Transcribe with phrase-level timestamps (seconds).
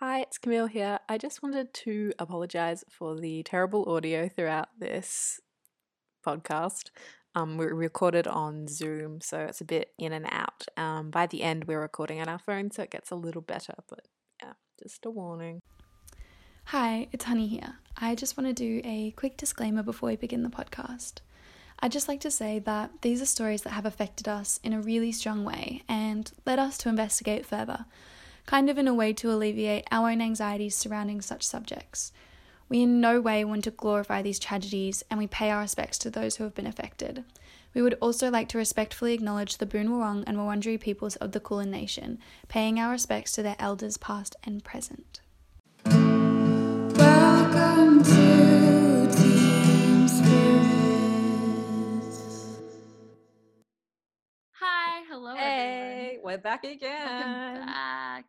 [0.00, 0.98] Hi, it's Camille here.
[1.08, 5.40] I just wanted to apologize for the terrible audio throughout this
[6.22, 6.90] podcast.
[7.34, 10.66] Um, we recorded on Zoom, so it's a bit in and out.
[10.76, 13.72] Um, by the end, we're recording on our phone, so it gets a little better,
[13.88, 14.06] but
[14.42, 15.62] yeah, just a warning.
[16.66, 17.76] Hi, it's Honey here.
[17.96, 21.20] I just want to do a quick disclaimer before we begin the podcast.
[21.80, 24.80] I'd just like to say that these are stories that have affected us in a
[24.82, 27.86] really strong way and led us to investigate further
[28.46, 32.12] kind of in a way to alleviate our own anxieties surrounding such subjects.
[32.68, 36.10] We in no way want to glorify these tragedies and we pay our respects to
[36.10, 37.24] those who have been affected.
[37.74, 41.40] We would also like to respectfully acknowledge the Boon Wurrung and Wurundjeri peoples of the
[41.40, 45.20] Kulin Nation, paying our respects to their elders past and present.
[46.96, 48.25] Welcome to
[56.26, 57.64] we're back again.
[57.66, 58.24] Back.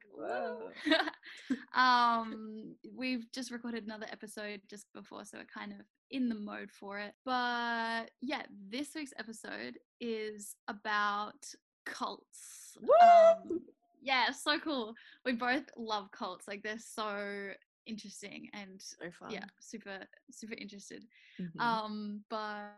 [1.75, 5.79] um, we've just recorded another episode just before, so we're kind of
[6.11, 7.13] in the mode for it.
[7.25, 11.43] But yeah, this week's episode is about
[11.87, 12.77] cults.
[13.01, 13.61] Um,
[13.99, 14.93] yeah, so cool.
[15.25, 16.47] We both love cults.
[16.47, 17.49] Like they're so
[17.87, 19.97] interesting and so yeah, super
[20.29, 21.03] super interested.
[21.41, 21.59] Mm-hmm.
[21.59, 22.73] Um, but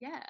[0.00, 0.22] yeah,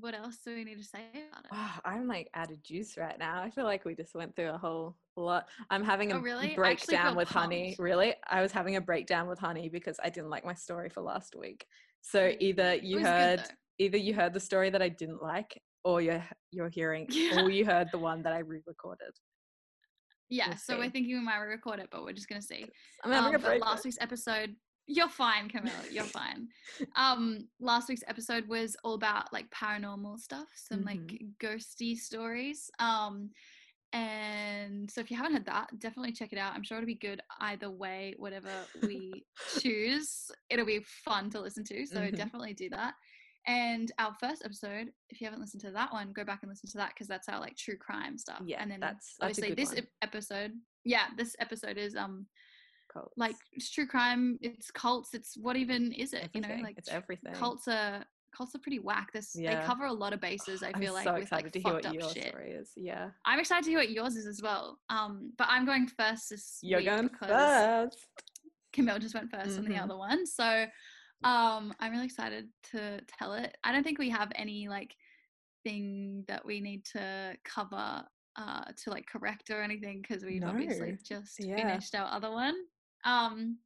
[0.00, 1.50] what else do we need to say about it?
[1.52, 3.42] Oh, I'm like out of juice right now.
[3.42, 5.46] I feel like we just went through a whole lot.
[5.70, 6.54] I'm having a oh, really?
[6.54, 7.54] breakdown with pumped.
[7.54, 7.76] Honey.
[7.78, 8.14] Really?
[8.28, 11.34] I was having a breakdown with Honey because I didn't like my story for last
[11.34, 11.66] week.
[12.00, 13.42] So either you heard
[13.78, 17.40] either you heard the story that I didn't like or you're you're hearing yeah.
[17.40, 19.12] or you heard the one that I re-recorded.
[20.30, 22.66] Yeah, we'll so we're thinking we might re record it, but we're just gonna see.
[23.02, 23.64] I'm having um, a break.
[23.64, 24.54] Last week's episode
[24.88, 25.72] you're fine, Camille.
[25.90, 26.48] You're fine.
[26.96, 30.86] Um, last week's episode was all about like paranormal stuff, some mm-hmm.
[30.86, 32.70] like ghosty stories.
[32.78, 33.30] Um,
[33.92, 36.54] and so if you haven't had that, definitely check it out.
[36.54, 38.50] I'm sure it'll be good either way, whatever
[38.82, 39.24] we
[39.60, 40.30] choose.
[40.50, 41.86] It'll be fun to listen to.
[41.86, 42.14] So mm-hmm.
[42.14, 42.94] definitely do that.
[43.46, 46.68] And our first episode, if you haven't listened to that one, go back and listen
[46.70, 48.42] to that because that's our like true crime stuff.
[48.44, 49.86] Yeah, and then that's, that's obviously this one.
[50.02, 50.52] episode,
[50.84, 52.26] yeah, this episode is um
[52.92, 53.14] cults.
[53.16, 56.24] Like it's true crime, it's cults, it's what even is it?
[56.24, 56.50] Everything.
[56.50, 57.32] You know, like it's everything.
[57.32, 58.04] Cults are
[58.36, 59.08] cults are pretty whack.
[59.12, 59.60] This yeah.
[59.60, 60.62] they cover a lot of bases.
[60.62, 62.28] I feel I'm like so with excited like to fucked hear what up your shit.
[62.28, 62.70] story is.
[62.76, 64.78] Yeah, I'm excited to hear what yours is as well.
[64.90, 67.98] Um, but I'm going first this You're week going first.
[68.72, 69.58] Camille just went 1st mm-hmm.
[69.58, 69.84] on the mm-hmm.
[69.84, 70.66] other one, so
[71.24, 73.56] um, I'm really excited to tell it.
[73.64, 74.94] I don't think we have any like
[75.64, 78.04] thing that we need to cover
[78.36, 80.48] uh to like correct or anything because we've no.
[80.48, 81.56] obviously just yeah.
[81.56, 82.54] finished our other one
[83.04, 83.58] um,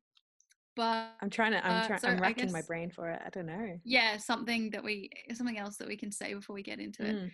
[0.74, 1.66] but I'm trying to.
[1.66, 1.98] I'm trying.
[1.98, 3.20] Uh, so I'm racking guess, my brain for it.
[3.24, 3.78] I don't know.
[3.84, 7.16] Yeah, something that we, something else that we can say before we get into it.
[7.16, 7.30] Mm.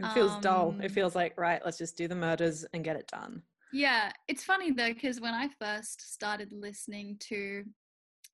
[0.00, 0.74] It feels um, dull.
[0.80, 1.60] It um feels like right.
[1.64, 3.42] Let's just do the murders and get it done.
[3.72, 7.64] Yeah, it's funny though because when I first started listening to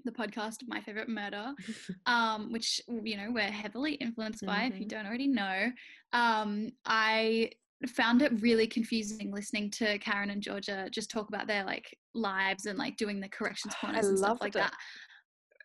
[0.04, 1.52] the podcast My Favorite Murder,
[2.06, 4.58] um, which you know we're heavily influenced by.
[4.60, 4.66] Mm-hmm.
[4.72, 4.96] If you mm-hmm.
[4.96, 5.70] don't already know,
[6.12, 7.50] um, I
[7.88, 12.66] found it really confusing listening to Karen and Georgia just talk about their like lives
[12.66, 14.58] and like doing the corrections corners and stuff like it.
[14.58, 14.72] that.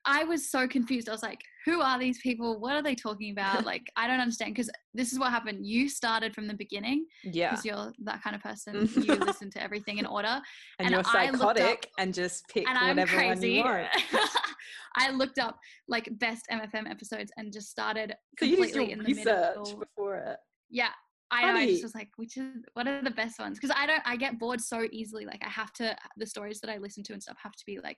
[0.05, 1.07] I was so confused.
[1.09, 2.59] I was like, who are these people?
[2.59, 3.66] What are they talking about?
[3.67, 4.55] like, I don't understand.
[4.55, 5.66] Because this is what happened.
[5.66, 7.05] You started from the beginning.
[7.23, 7.51] Yeah.
[7.51, 8.89] Because you're that kind of person.
[8.95, 10.41] you listen to everything in order.
[10.79, 13.61] And, and you're psychotic and just pick and whatever I'm crazy.
[13.61, 13.81] one you
[14.13, 14.29] want.
[14.95, 19.79] I looked up like best MFM episodes and just started so completely in the middle.
[19.79, 20.38] before it.
[20.69, 20.89] Yeah,
[21.31, 21.59] I know.
[21.59, 23.58] I just was like, which is what are the best ones?
[23.58, 24.02] Because I don't.
[24.06, 25.25] I get bored so easily.
[25.25, 25.96] Like I have to.
[26.18, 27.97] The stories that I listen to and stuff have to be like.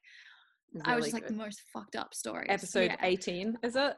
[0.74, 2.50] Really I was just like the most fucked up story.
[2.50, 2.96] Episode yeah.
[3.04, 3.96] eighteen is it?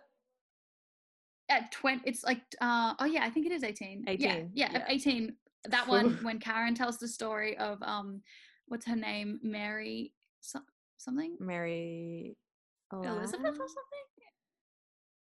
[1.50, 2.42] At twenty, it's like.
[2.62, 4.06] uh Oh yeah, I think it is eighteen.
[4.08, 4.52] Eighteen.
[4.54, 4.86] Yeah, yeah, yeah.
[4.88, 5.36] eighteen.
[5.70, 8.22] That one when Karen tells the story of um,
[8.68, 9.40] what's her name?
[9.44, 10.60] Mary so,
[10.98, 11.38] something.
[11.40, 12.38] Mary.
[12.94, 14.06] Elizabeth or something.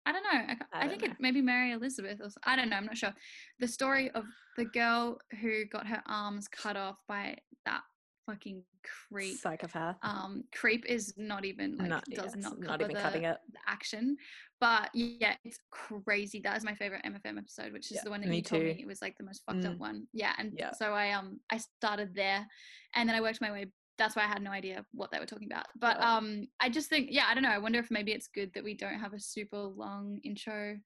[0.08, 0.30] I don't know.
[0.32, 1.10] I, I, I think know.
[1.10, 2.78] it maybe Mary Elizabeth or I don't know.
[2.78, 3.14] I'm not sure.
[3.60, 4.24] The story of
[4.56, 7.36] the girl who got her arms cut off by
[7.66, 7.82] that
[8.26, 8.64] fucking
[9.12, 9.98] creep psychopath.
[10.04, 13.38] Um, creep is not even like not, does yes, not not even the, cutting it.
[13.52, 14.16] The action,
[14.62, 16.40] but yeah, it's crazy.
[16.42, 18.78] That is my favorite MFM episode, which is yeah, the one that you told me
[18.80, 19.74] it was like the most fucked mm.
[19.74, 20.08] up one.
[20.14, 20.72] Yeah, and yeah.
[20.72, 22.48] so I um I started there,
[22.96, 23.66] and then I worked my way
[23.98, 25.66] that's why I had no idea what they were talking about.
[25.80, 27.50] But um, I just think, yeah, I don't know.
[27.50, 30.78] I wonder if maybe it's good that we don't have a super long intro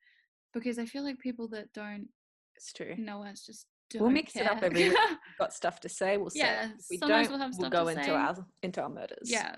[0.54, 2.08] because I feel like people that don't
[2.56, 4.04] it's true know us just doing it.
[4.04, 4.44] we'll mix care.
[4.44, 4.98] it up every week.
[5.10, 6.18] We've got stuff to say.
[6.18, 6.72] We'll yeah, say.
[6.78, 8.12] If we don't, we'll, we'll go into say.
[8.12, 9.30] our into our murders.
[9.30, 9.56] Yeah.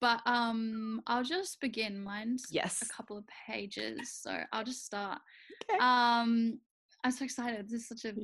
[0.00, 2.02] But um, I'll just begin.
[2.02, 2.82] Mine's yes.
[2.82, 5.20] a couple of pages, so I'll just start.
[5.70, 5.78] Okay.
[5.78, 6.58] Um,
[7.04, 7.68] I'm so excited.
[7.68, 8.14] This is such a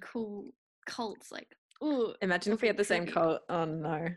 [0.00, 0.52] cool
[0.86, 1.48] cult, like
[1.82, 3.40] Ooh, Imagine if we had the same coat.
[3.48, 4.08] Oh no.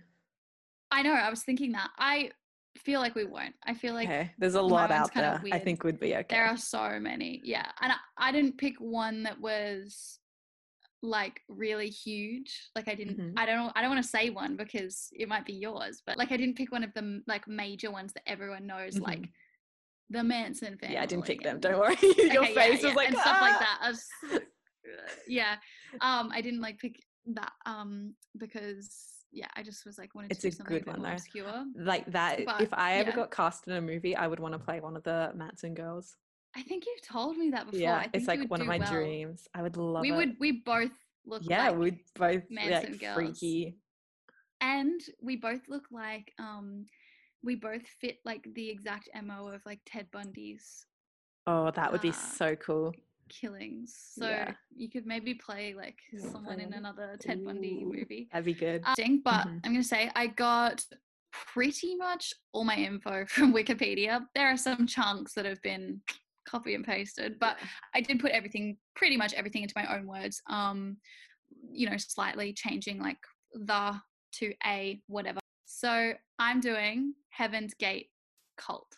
[0.91, 1.13] I know.
[1.13, 1.89] I was thinking that.
[1.97, 2.31] I
[2.77, 3.55] feel like we won't.
[3.65, 4.31] I feel like okay.
[4.39, 5.41] There's a lot out there.
[5.51, 6.25] I think would be okay.
[6.29, 7.39] there are so many.
[7.43, 10.19] Yeah, and I, I didn't pick one that was
[11.03, 12.69] like really huge.
[12.75, 13.19] Like I didn't.
[13.19, 13.33] Mhm.
[13.37, 13.71] I don't.
[13.75, 16.01] I don't want to say one because it might be yours.
[16.05, 19.01] But like I didn't pick one of the like major ones that everyone knows, Mhm.
[19.07, 19.29] like
[20.09, 20.95] the Manson family.
[20.95, 21.59] yeah, I didn't pick them.
[21.59, 21.95] Don't worry.
[22.17, 23.87] Your Okay, face yeah, was like and stuff like "Ah!" that.
[23.89, 24.39] Was, uh,
[25.27, 25.55] yeah,
[26.01, 28.89] um, I didn't like pick that um because
[29.31, 31.09] yeah, I just was like wanted It's to a do something good one, though.
[31.09, 31.65] obscure.
[31.75, 32.45] Like that.
[32.45, 33.15] But, if I ever yeah.
[33.15, 36.17] got cast in a movie, I would want to play one of the Manson girls.
[36.55, 37.79] I think you've told me that before.
[37.79, 38.91] I yeah, think it's like one of my well.
[38.91, 39.47] dreams.
[39.53, 40.15] I would love We it.
[40.15, 40.35] would.
[40.39, 40.91] We both
[41.25, 41.43] look.
[41.45, 43.15] yeah, like, we'd both Manson like girls.
[43.15, 43.77] freaky.
[44.59, 46.85] and we both look like um,
[47.41, 50.85] we both fit like the exact mo of like Ted Bundy's
[51.47, 52.93] Oh, that would be Ah, so cool.
[53.31, 53.95] Killings.
[54.13, 54.53] So Yeah.
[54.75, 58.29] you could maybe play like someone in another Ted Bundy Ooh, movie.
[58.31, 58.83] That'd be good.
[58.95, 59.61] Thing, but Mhm.
[59.65, 60.85] I'm gonna say I got
[61.31, 64.25] pretty much all my info from Wikipedia.
[64.35, 66.01] There are some chunks that have been
[66.45, 67.57] copy and pasted, but
[67.93, 70.41] I did put everything, pretty much everything, into my own words.
[70.47, 70.97] Um,
[71.71, 73.19] you know, slightly changing like
[73.53, 73.99] the
[74.33, 75.39] to a whatever.
[75.65, 78.09] So I'm doing Heaven's Gate
[78.57, 78.97] cult.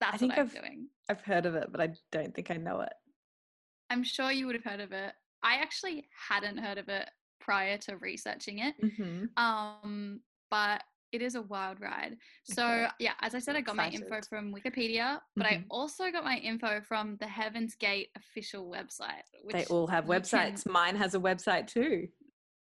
[0.00, 0.88] That's think what I'm I've- doing.
[1.08, 2.92] I've heard of it, but I don't think I know it.
[3.90, 5.12] I'm sure you would have heard of it.
[5.42, 7.08] I actually hadn't heard of it
[7.40, 8.74] prior to researching it.
[8.98, 10.20] hmm Um,
[10.50, 10.82] but
[11.12, 12.16] it is a wild ride.
[12.44, 12.86] So Okay.
[13.00, 15.66] yeah, as I said, I got my info from Wikipedia, but I Mhm.
[15.68, 19.22] also got my info from the Heaven's Gate official website.
[19.42, 20.66] Which They all have you can- websites.
[20.68, 22.08] Mine has a website too.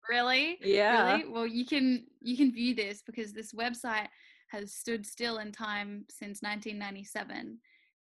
[0.10, 0.58] Really?
[0.62, 1.18] Yeah.
[1.18, 1.30] Really?
[1.30, 4.08] Well, you can you can view this because this website
[4.48, 7.62] has stood still in time since 1997.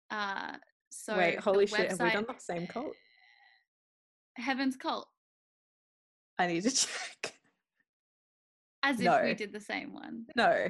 [0.10, 0.58] Uh,
[0.90, 1.90] so Wait, holy shit!
[1.90, 2.96] Have we done the same cult?
[4.38, 5.08] Heaven's Cult,
[6.40, 7.34] I need to check.
[8.84, 9.22] as if No.
[9.24, 10.68] we did the same one No,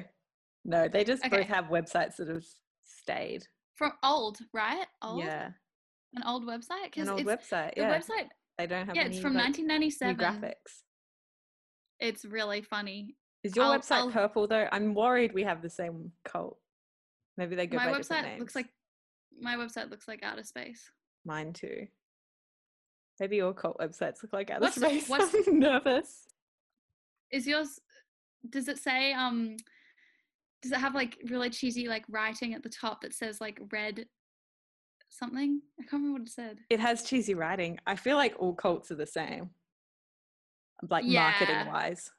[0.64, 1.38] no, they just Okay.
[1.38, 2.44] both have websites that have
[2.84, 3.44] stayed.
[3.76, 4.86] from old, right?
[5.02, 5.50] Old, Yeah,
[6.14, 7.74] an old website because an old website.
[7.74, 10.16] the Yeah, website they don't have yeah, any it's from like, 1997.
[10.16, 10.82] new graphics.
[12.00, 13.16] It's really funny.
[13.44, 14.68] Is your I'll- website I'll- purple though?
[14.72, 16.58] I'm worried we have the same cult.
[17.36, 18.40] Maybe they go My website names.
[18.40, 18.68] looks like
[19.40, 20.90] my website looks like outer space.
[21.24, 21.86] mine too.
[23.20, 25.08] Maybe your cult websites look like outer What's- space.
[25.08, 26.24] what's- I'm nervous.
[27.30, 27.80] Is yours?
[28.48, 29.56] Does it say um?
[30.62, 34.06] Does it have like really cheesy like writing at the top that says like red
[35.10, 35.60] something?
[35.78, 36.58] I can't remember what it said.
[36.70, 37.78] It has cheesy writing.
[37.86, 39.50] I feel like all cults are the same.
[40.88, 41.30] Like Yeah.
[41.30, 42.10] marketing wise.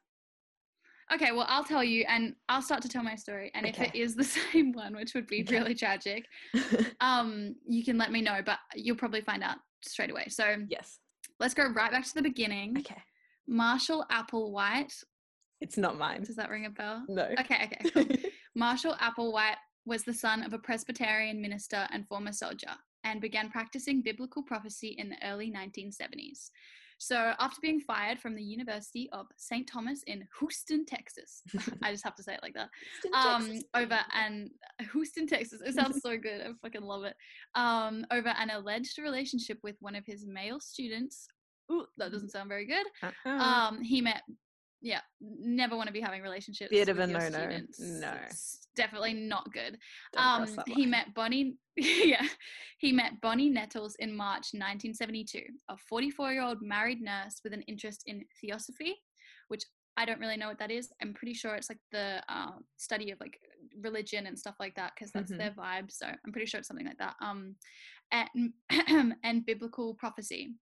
[1.11, 3.51] Okay, well I'll tell you, and I'll start to tell my story.
[3.55, 4.23] And if it is the
[4.53, 5.57] same one, which would be Okay.
[5.59, 6.25] really tragic,
[7.01, 8.41] um, you can let me know.
[8.45, 10.27] But you'll probably find out straight away.
[10.29, 10.99] So yes.
[11.39, 12.77] let's go right back to the beginning.
[12.79, 13.01] Okay.
[13.47, 15.03] Marshall Applewhite.
[15.61, 16.23] It's not mine.
[16.23, 17.03] Does that ring a bell?
[17.09, 17.27] No.
[17.39, 18.31] Okay, okay, cool.
[18.55, 22.71] Marshall Applewhite was the son of a Presbyterian minister and former soldier
[23.03, 26.51] and began practicing biblical prophecy in the early 1970s.
[26.99, 29.65] So, after being fired from the University of St.
[29.65, 31.41] Thomas in Houston, Texas,
[31.83, 32.69] I just have to say it like that,
[33.13, 34.51] um, over and
[34.91, 35.61] Houston, Texas.
[35.65, 36.41] It sounds so good.
[36.41, 37.15] I fucking love it.
[37.55, 41.27] Um, over an alleged relationship with one of his male students.
[41.71, 42.85] Ooh, that doesn't sound very good.
[43.01, 43.29] Uh-uh.
[43.29, 44.23] Um, he met.
[44.81, 46.69] Yeah, never want to be having relationships.
[46.71, 47.79] Bit of with a students.
[47.79, 48.13] No.
[48.27, 49.77] It's definitely not good.
[50.15, 51.55] Um, he met Bonnie.
[51.75, 52.25] yeah,
[52.77, 58.23] he met Bonnie Nettles in March 1972, a 44-year-old married nurse with an interest in
[58.39, 58.95] theosophy,
[59.49, 59.63] which
[59.97, 60.89] I don't really know what that is.
[61.01, 63.37] I'm pretty sure it's like the uh, study of like
[63.81, 65.37] religion and stuff like that, because that's Mhm.
[65.39, 65.91] their vibe.
[65.91, 67.15] So I'm pretty sure it's something like that.
[67.21, 67.55] Um,
[68.11, 68.53] and
[69.23, 70.55] and biblical prophecy.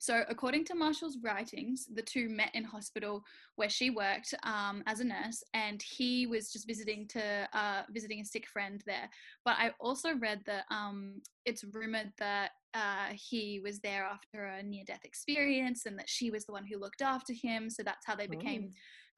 [0.00, 3.22] So, according to Marshall's writings, the two met in hospital
[3.56, 8.20] where she worked um, as a nurse, and he was just visiting to uh, visiting
[8.20, 9.10] a sick friend there.
[9.44, 14.62] But I also read that um, it's rumored that uh, he was there after a
[14.62, 17.68] near-death experience, and that she was the one who looked after him.
[17.68, 18.70] So that's how they became Ooh.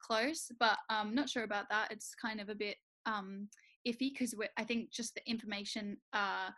[0.05, 0.51] close.
[0.59, 1.93] But I'm not sure about that.
[1.93, 2.75] It's kind of a bit
[3.05, 3.47] um,
[3.87, 5.95] iffy because I think just the information.
[6.11, 6.49] Uh,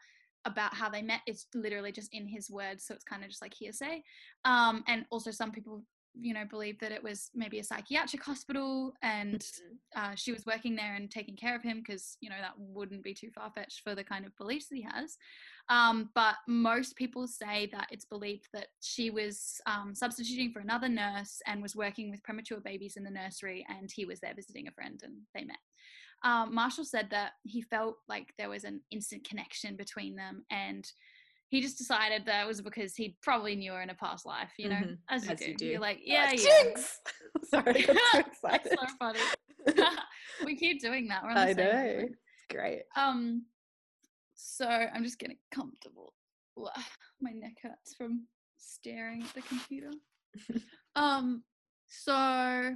[0.45, 3.41] about how they met is literally just in his words so it's kind of just
[3.41, 4.03] like hearsay.
[4.45, 5.83] Um, and also some people
[6.17, 9.77] you know believe that it was maybe a psychiatric hospital and Mhm.
[9.95, 13.03] uh, she was working there and taking care of him because you know that wouldn't
[13.03, 15.17] be too far-fetched for the kind of beliefs that he has.
[15.67, 20.87] Um, but most people say that it's believed that she was um, substituting for another
[20.87, 24.67] nurse and was working with premature babies in the nursery and he was there visiting
[24.67, 25.57] a friend and they met
[26.25, 30.85] um, Marshall said that he felt like there was an instant connection between them, and
[31.49, 34.51] he just decided that it was because he probably knew her in a past life,
[34.57, 35.45] you know, Mhm, as, you, as do.
[35.45, 35.65] you do.
[35.67, 36.63] You're like, Oh, yeah, yeah.
[36.63, 36.99] Jinx!
[37.43, 39.19] Sorry, I so That's so funny.
[40.45, 41.23] we keep doing that.
[41.23, 42.07] We're on the I same know.
[42.49, 42.81] great.
[42.97, 43.45] Um,
[44.33, 46.13] so I'm just getting comfortable.
[47.21, 48.25] My neck hurts from
[48.57, 49.91] staring at the computer.
[50.95, 51.43] um,
[51.87, 52.75] so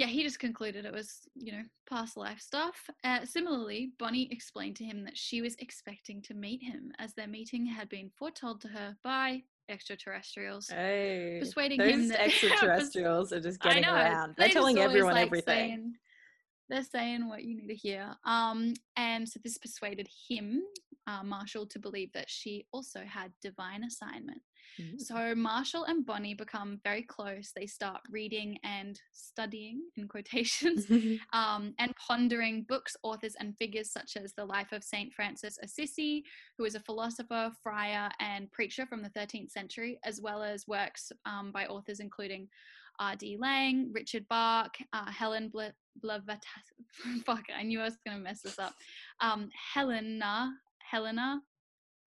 [0.00, 2.88] yeah, he just concluded it was, you know, past life stuff.
[3.04, 7.26] Uh, similarly, Bonnie explained to him that she was expecting to meet him, as their
[7.26, 10.70] meeting had been foretold to her by extraterrestrials.
[10.70, 14.34] Hey, Persuading those him that- extraterrestrials are just getting know, around.
[14.38, 15.44] they They're telling everyone like, everything.
[15.54, 15.94] saying-
[16.70, 18.14] they're saying what you need to hear.
[18.24, 20.62] Um, and so this persuaded him,
[21.06, 24.40] uh, Marshall, to believe that she also had divine assignment.
[24.78, 25.00] Mm.
[25.00, 27.52] So Marshall and Bonnie become very close.
[27.54, 30.86] They start reading and studying, in quotations,
[31.32, 36.24] um, and pondering books, authors, and figures such as the life of Saint Francis Assisi,
[36.56, 41.12] who was a philosopher, friar, and preacher from the 13th century, as well as works
[41.24, 42.48] um, by authors including
[43.00, 43.38] R.D.
[43.40, 46.84] Laing, Richard Bach, uh, Helen Bl- Blavatsky.
[47.26, 48.74] Fuck, I knew I was going to mess this up.
[49.20, 51.40] Um, Helena, Helena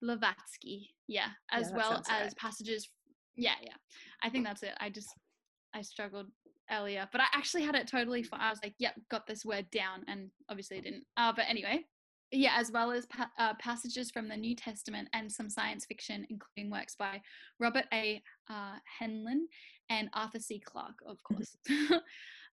[0.04, 0.93] Blavatsky.
[1.08, 2.38] Yeah, Yeah, as that well as right.
[2.38, 2.90] passages.
[3.36, 3.76] Yeah, yeah.
[4.24, 4.74] I think that's it.
[4.80, 5.10] I just
[5.74, 6.28] I struggled
[6.72, 8.42] earlier, but I actually had it totally fine.
[8.42, 11.04] I was like, yep, got this word down, and obviously I didn't.
[11.18, 11.86] Uh, but anyway,
[12.32, 16.26] yeah, as well as pa- uh, passages from the New Testament and some science fiction,
[16.30, 17.22] including works by
[17.60, 18.22] Robert A.
[18.50, 19.42] Uh, Henlon
[19.90, 20.60] and Arthur C.
[20.60, 21.56] Clarke, of course.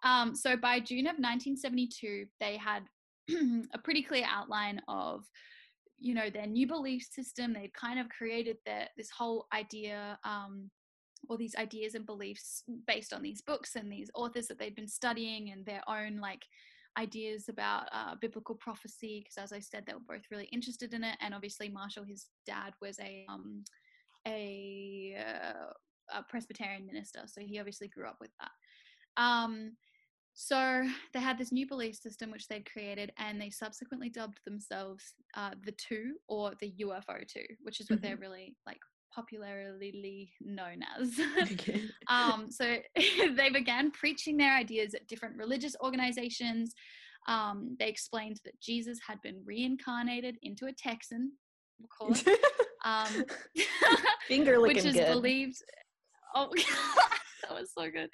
[0.03, 2.83] um, so by June of 1972, they had
[3.75, 5.25] a pretty clear outline of
[6.01, 10.71] you know their new belief system they'd kind of created their this whole idea um
[11.29, 14.89] all these ideas and beliefs based on these books and these authors that they'd been
[14.89, 16.43] studying and their own like
[16.99, 21.05] ideas about uh, biblical prophecy because as i said they were both really interested in
[21.05, 21.17] it.
[21.21, 23.65] And obviously marshall his dad was a um
[24.27, 29.23] a, uh, a presbyterian minister so he obviously grew up with that.
[29.23, 29.77] Um
[30.35, 35.15] so they had this new belief system which they'd created, and they subsequently dubbed themselves
[35.37, 38.79] uh, the Two or the UFO Two, which is what they're really like
[39.15, 41.19] popularly known as.
[41.53, 41.83] Okay.
[42.09, 42.77] um, so
[43.37, 46.75] they began preaching their ideas at different religious organizations.
[47.29, 51.33] Um, they explained that Jesus had been reincarnated into a Texan,
[51.83, 52.25] of course,
[52.85, 53.25] um,
[54.27, 55.09] Finger which is good.
[55.09, 55.63] believed.
[56.35, 56.53] Oh,
[57.51, 58.09] that was so good.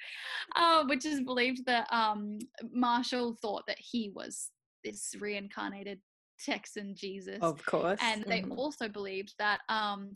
[0.55, 2.39] Uh, which is believed that um,
[2.71, 4.49] Marshall thought that he was
[4.83, 5.99] this reincarnated
[6.43, 7.99] Texan Jesus, of course.
[8.01, 8.57] and they Mhm.
[8.57, 10.13] also believed that um,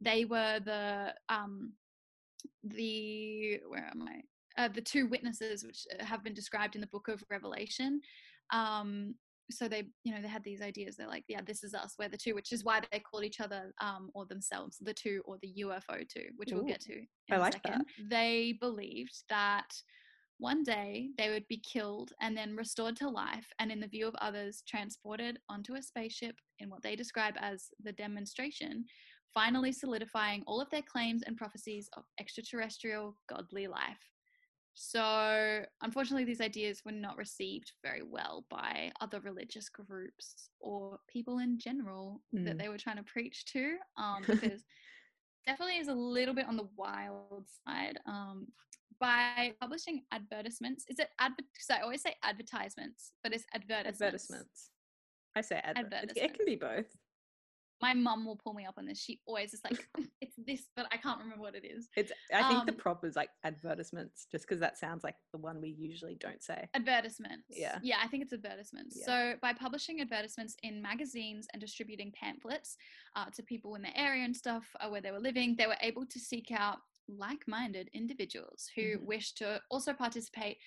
[0.00, 1.72] they were the um,
[2.64, 4.22] the where am I?
[4.56, 8.00] Uh, the two witnesses which uh, have been described in the book of Revelation.
[8.52, 9.14] Um,
[9.50, 10.96] so they, you know, they had these ideas.
[10.96, 11.94] They're like, yeah, this is us.
[11.98, 15.22] We're the two, which is why they called each other um, or themselves the two
[15.24, 17.84] or the UFO two, which we'll get to in I a like second.
[18.08, 19.66] They believed that
[20.38, 24.08] one day they would be killed and then restored to life, and in the view
[24.08, 28.84] of others, transported onto a spaceship in what they describe as the demonstration,
[29.34, 34.00] finally solidifying all of their claims and prophecies of extraterrestrial godly life.
[34.82, 41.40] So, unfortunately, these ideas were not received very well by other religious groups or people
[41.40, 42.58] in general that Mm.
[42.58, 44.22] they were trying to preach to, um,
[44.58, 44.64] because
[45.46, 47.98] definitely is a little bit on the wild side.
[48.06, 48.46] Um,
[48.98, 54.30] by publishing advertisements, is it adver- So I always say advertisements, but it's advertisements.
[54.30, 54.70] advertisements.
[55.36, 56.96] I say adver- it- It can be both.
[57.82, 58.98] My mum will pull me up on this.
[59.00, 59.88] She always is like,
[60.20, 61.88] "It's this," but I can't remember what it is.
[61.96, 62.12] It's.
[62.34, 65.60] I think the Um, prop is like advertisements, just because that sounds like the one
[65.60, 66.68] we usually don't say.
[66.74, 67.46] Advertisements.
[67.50, 67.78] Yeah.
[67.82, 68.96] Yeah, I think it's advertisements.
[68.98, 69.06] Yeah.
[69.06, 72.76] So by publishing advertisements in magazines and distributing pamphlets
[73.16, 75.78] uh, to people in the area and stuff uh, where they were living, they were
[75.80, 79.02] able to seek out like-minded individuals who Mhm.
[79.04, 80.58] wished to also participate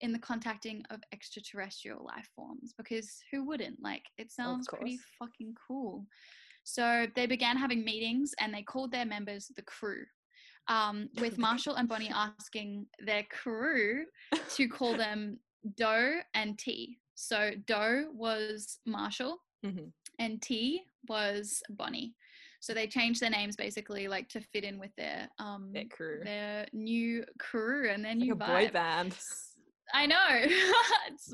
[0.00, 5.54] in the contacting of extraterrestrial life forms because who wouldn't like it sounds pretty fucking
[5.54, 6.04] cool
[6.64, 10.04] so they began having meetings and they called their members the crew
[10.68, 14.04] um, with marshall and bonnie asking their crew
[14.54, 15.38] to call them
[15.76, 16.98] Doe and T.
[17.14, 19.92] So Doe was Marshall Mhm.
[20.18, 22.14] and T was Bonnie.
[22.60, 26.20] So they changed their names basically like to fit in with their um Their crew.
[26.24, 28.72] their new crew and their Like new a boy vibe.
[28.72, 29.18] band.
[29.94, 30.28] I know.
[31.08, 31.32] it's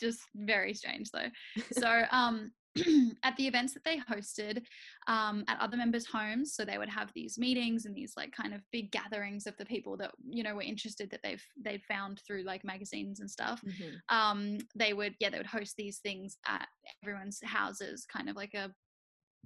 [0.00, 1.28] just very strange though.
[1.72, 2.50] So um
[3.24, 4.62] at the events that they hosted
[5.08, 8.54] um, at other members' homes, so they would have these meetings and these like kind
[8.54, 12.20] of big gatherings of the people that you know were interested that they've they've found
[12.26, 13.60] through like magazines and stuff.
[13.66, 13.98] Mhm.
[14.08, 16.68] Um, they would yeah they would host these things at
[17.02, 18.72] everyone's houses, kind of like a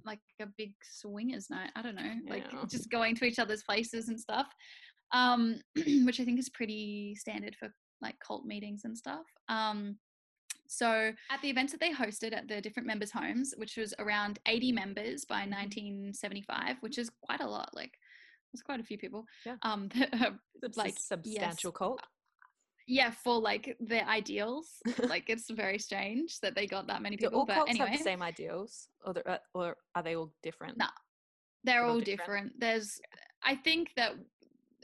[0.03, 1.71] like a big swingers night.
[1.75, 2.65] I don't know, like Yeah.
[2.69, 4.47] just going to each other's places and stuff,
[5.11, 5.59] um,
[6.05, 7.69] which I think is pretty standard for
[8.01, 9.25] like cult meetings and stuff.
[9.47, 9.97] Um,
[10.67, 14.39] so at the events that they hosted at the different members' homes, which was around
[14.47, 15.51] 80 members by Mm-hmm.
[15.51, 17.69] 1975, which is quite a lot.
[17.73, 17.91] Like,
[18.51, 19.25] there's quite a few people.
[19.45, 19.55] Yeah.
[19.63, 22.01] Um, that are, It's like a substantial yes, cult.
[22.87, 24.67] yeah, for like their ideals.
[25.07, 27.39] like, it's very strange that they got that many Do people.
[27.41, 30.31] all But cults anyway, have the same ideals, or, they're- uh, or are they all
[30.43, 30.77] different?
[30.77, 30.87] No.
[31.63, 32.53] they're all all different?
[32.53, 32.59] different.
[32.59, 32.99] There's,
[33.43, 34.11] I think that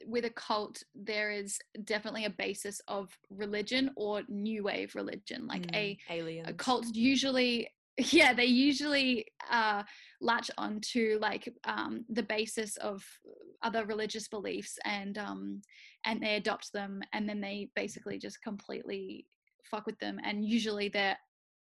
[0.05, 5.65] with a cult, there is definitely a basis of religion or new wave religion, like
[5.75, 6.47] a Mm, aliens.
[6.49, 7.69] a cult usually
[8.11, 9.83] yeah they usually uh
[10.21, 13.03] latch onto like um the basis of
[13.63, 15.61] other religious beliefs and um
[16.05, 19.27] and they adopt them and then they basically just completely
[19.69, 21.17] fuck with them and usually they're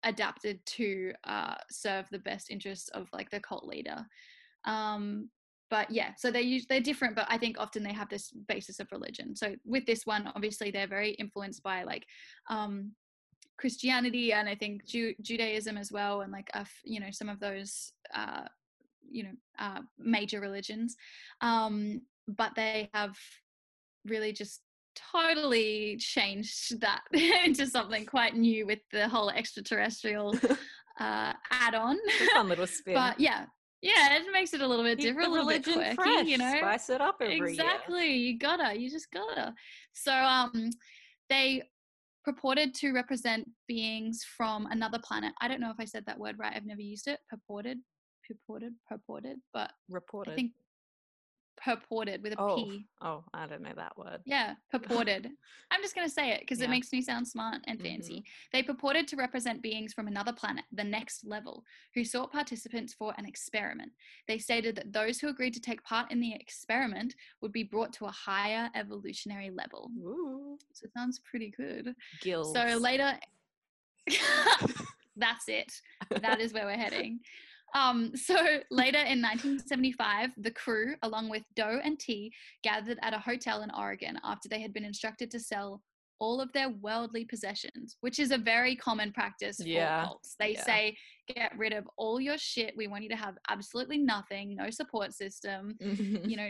[0.03, 4.05] adapted to uh serve the best interests of like the cult leader
[4.65, 5.29] um
[5.69, 8.79] but yeah so they use they're different but i think often they have this basis
[8.79, 12.05] of religion so with this one obviously they're very influenced by like
[12.49, 12.91] um
[13.59, 17.41] Christianity and I think Ju- Judaism as well, and like uh, you know some of
[17.41, 18.43] those uh,
[19.11, 20.95] you know uh, major religions,
[21.41, 23.17] um, but they have
[24.05, 24.61] really just
[25.13, 27.01] totally changed that
[27.45, 30.35] into something quite new with the whole extraterrestrial
[30.99, 31.97] uh, add-on.
[32.21, 32.93] A fun little spin.
[32.95, 33.45] but yeah,
[33.81, 36.25] yeah, it makes it a little bit Keep different, a little bit quirky, fresh.
[36.27, 37.48] you know Spice it up every year.
[37.48, 39.53] exactly you gotta you just gotta
[39.93, 40.69] so um
[41.29, 41.63] they
[42.25, 46.36] purported to represent beings from another planet i don't know if i said that word
[46.38, 47.77] right i've never used it purported
[48.27, 50.31] purported purported but Reported.
[50.31, 50.51] i think
[51.63, 52.85] purported with a oh, P.
[53.01, 54.21] oh, oh, I don't know that word.
[54.25, 55.29] yeah purported.
[55.71, 56.65] I'm just going to say it because Yeah.
[56.65, 57.87] it makes me sound smart and mm-hmm.
[57.87, 58.23] fancy.
[58.51, 61.63] They purported to represent beings from another planet the next level
[61.93, 63.91] who sought participants for an experiment.
[64.27, 67.93] They stated that those who agreed to take part in the experiment would be brought
[67.93, 69.91] to a higher evolutionary level.
[69.99, 71.95] Ooh, so it sounds pretty good.
[72.21, 72.53] Gills.
[72.53, 73.13] so later
[75.17, 75.71] that's it.
[76.21, 77.19] That is where we're heading
[77.75, 78.36] um, so
[78.71, 82.32] later in 1975 the crew along with doe and t
[82.63, 85.82] gathered at a hotel in oregon after they had been instructed to sell
[86.21, 90.36] all of their worldly possessions which is a very common practice for Yeah, cults.
[90.38, 90.65] They yeah.
[90.65, 90.97] say
[91.34, 92.73] get rid of all your shit.
[92.75, 95.77] We want you to have absolutely nothing no support system.
[95.79, 96.49] You know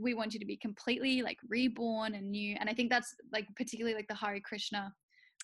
[0.00, 2.56] we want you to be completely like reborn and new.
[2.58, 4.92] And i think that's like particularly like the Hare Krishna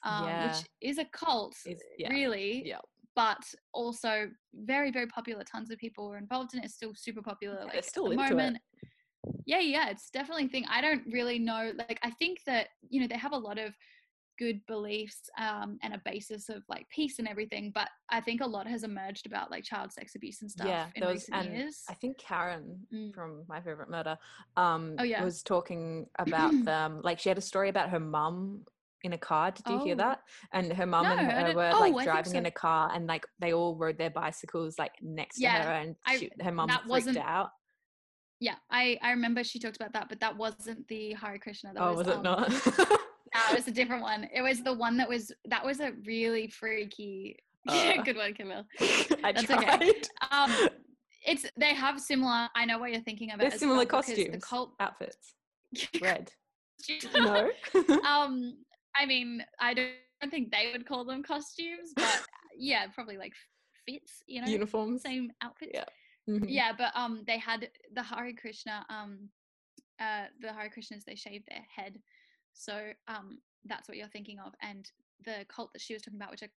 [0.02, 0.46] um, Yeah.
[0.48, 1.54] which is a cult
[1.98, 2.66] yeah, really.
[2.66, 2.78] Yeah.
[3.16, 7.22] But also very very popular tons of people were involved in it it's still super
[7.22, 8.36] popular Yeah, like still at the into it.
[8.36, 8.58] moment
[9.46, 13.00] yeah yeah it's definitely a thing i don't really know like i think that you
[13.00, 13.74] know they have a lot of
[14.38, 18.46] good beliefs um, and a basis of like peace and everything but i think a
[18.46, 21.48] lot has emerged about like child sex abuse and stuff yeah, in was, recent and
[21.48, 23.14] years I think Karen Mm.
[23.14, 24.18] from My Favorite Murder
[24.56, 25.22] um, Oh, yeah.
[25.22, 27.00] was talking about them.
[27.02, 28.64] Like she had a story about her mum
[29.02, 29.50] in a car.
[29.50, 29.98] Did you hear Oh.
[29.98, 30.20] that?
[30.52, 33.06] And her mum and No, I her were oh, like driving in a car, and
[33.06, 36.68] like they all rode their bicycles like next Yeah, to her, and I- her mum
[36.68, 37.50] that freaked wasn't- out.
[38.40, 41.82] yeah i i remember she talked about that but that wasn't the Hare Krishna that
[41.82, 42.50] oh, was, it um, not?
[42.50, 45.92] no it was a different one it was the one that was that was a
[46.04, 48.64] really freaky Uh, good one camille
[49.24, 49.64] I That's tried.
[49.82, 49.92] okay.
[50.30, 50.52] um
[51.24, 54.40] it's they have similar i know what you're thinking of They're similar well, costumes, the
[54.40, 55.34] cult outfits,
[56.02, 56.30] red.
[57.14, 57.50] no.
[58.06, 58.54] um
[58.98, 62.20] i mean i don't think they would call them costumes but
[62.58, 63.32] yeah probably like
[63.86, 65.02] fits you know Uniforms.
[65.02, 65.84] same outfits Yeah.
[66.28, 66.46] Mhm.
[66.48, 69.28] yeah but um they had the Hare Krishna um
[70.00, 71.98] uh the Hare Krishnas they shaved their head
[72.54, 74.90] so um that's what you're thinking of and
[75.24, 76.48] the cult that she was talking about which i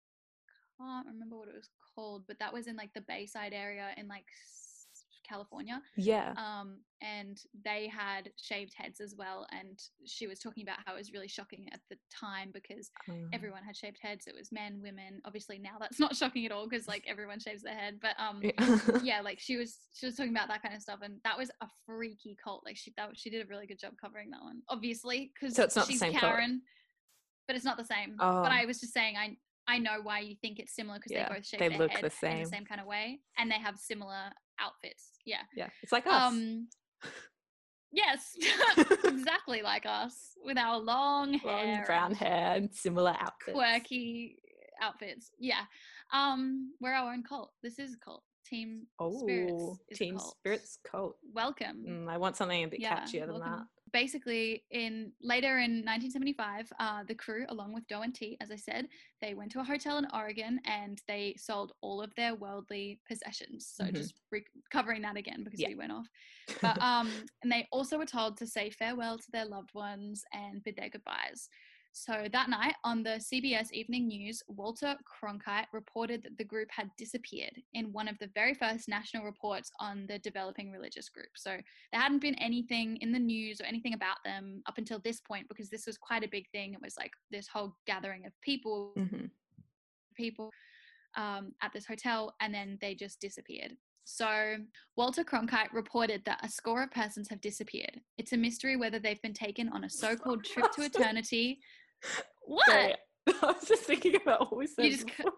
[0.78, 4.08] can't remember what it was called but that was in like the bayside area in
[4.08, 4.26] like
[5.30, 6.32] california Yeah.
[6.36, 6.68] um
[7.02, 11.12] and they had shaved heads as well and she was talking about how it was
[11.14, 15.12] really shocking at the time because Um, everyone had shaved heads it was men women
[15.24, 18.40] obviously now that's not shocking at all because like everyone shaves their head but um
[18.42, 18.78] yeah.
[19.10, 21.50] yeah like she was she was talking about that kind of stuff and that was
[21.62, 24.60] a freaky cult like she that she did a really good job covering that one
[24.68, 26.32] obviously because So it's not the she's same cult?
[26.34, 26.62] karen
[27.46, 28.42] but it's not the same Oh.
[28.42, 29.36] but i was just saying i
[29.68, 31.90] i know why you think it's similar because Yeah, they both shave they their look
[31.92, 32.42] head the in same.
[32.44, 34.24] the same kind of way and they have similar
[34.62, 35.68] outfits yeah yeah.
[35.82, 36.32] It's like us.
[36.32, 36.68] um
[37.92, 38.36] yes
[39.04, 43.52] exactly like us with our long hair Long brown hair and similar outfits.
[43.54, 44.36] quirky
[44.82, 45.62] outfits yeah
[46.12, 48.86] um we're our own cult this is a cult team
[49.20, 50.36] spirits Oh, is Team cult.
[50.38, 51.16] Spirits cult.
[51.32, 53.68] welcome Mm, I want something a bit Yeah, catchier than welcome.
[53.92, 58.56] Basically, in later in 1975, uh, the crew, along with Doe and T, as I
[58.56, 58.88] said,
[59.20, 63.66] they went to a hotel in Oregon and they sold all of their worldly possessions.
[63.66, 63.94] So Mhm.
[63.94, 65.68] just re- covering that again because Yeah.
[65.68, 66.08] we went off.
[66.62, 70.62] But um, and they also were told to say farewell to their loved ones and
[70.62, 71.48] bid their goodbyes.
[71.92, 76.90] So that night on the CBS Evening News, Walter Cronkite reported that the group had
[76.96, 81.30] disappeared in one of the very first national reports on the developing religious group.
[81.36, 81.50] So
[81.92, 85.48] there hadn't been anything in the news or anything about them up until this point
[85.48, 86.74] because this was quite a big thing.
[86.74, 89.30] It was like this whole gathering of people, Mhm.
[90.14, 90.50] people
[91.16, 93.76] um, at this hotel, and then they just disappeared.
[94.04, 94.58] So,
[94.96, 98.00] Walter Cronkite reported that a score of persons have disappeared.
[98.16, 101.60] It's a mystery whether they've been taken on a so called trip to eternity.
[102.42, 102.66] What?
[102.66, 102.94] Sorry,
[103.28, 104.84] I was just thinking about what we said.
[104.84, 105.32] You just before.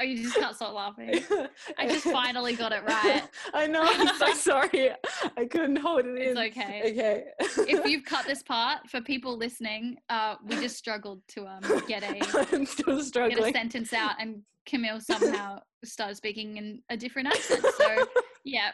[0.00, 1.22] Oh, you just can't stop laughing.
[1.78, 3.22] I just finally got it right.
[3.54, 3.82] I know.
[3.84, 4.90] I'm so sorry.
[5.36, 6.38] I couldn't hold it It's in.
[6.38, 6.82] okay.
[6.92, 7.24] Okay.
[7.70, 12.02] If you've cut this part, for people listening, uh, we just struggled to um, get
[12.02, 12.18] a
[12.52, 17.64] I'm still get a sentence out, and Camille somehow started speaking in a different accent.
[17.76, 18.06] So
[18.44, 18.70] yeah.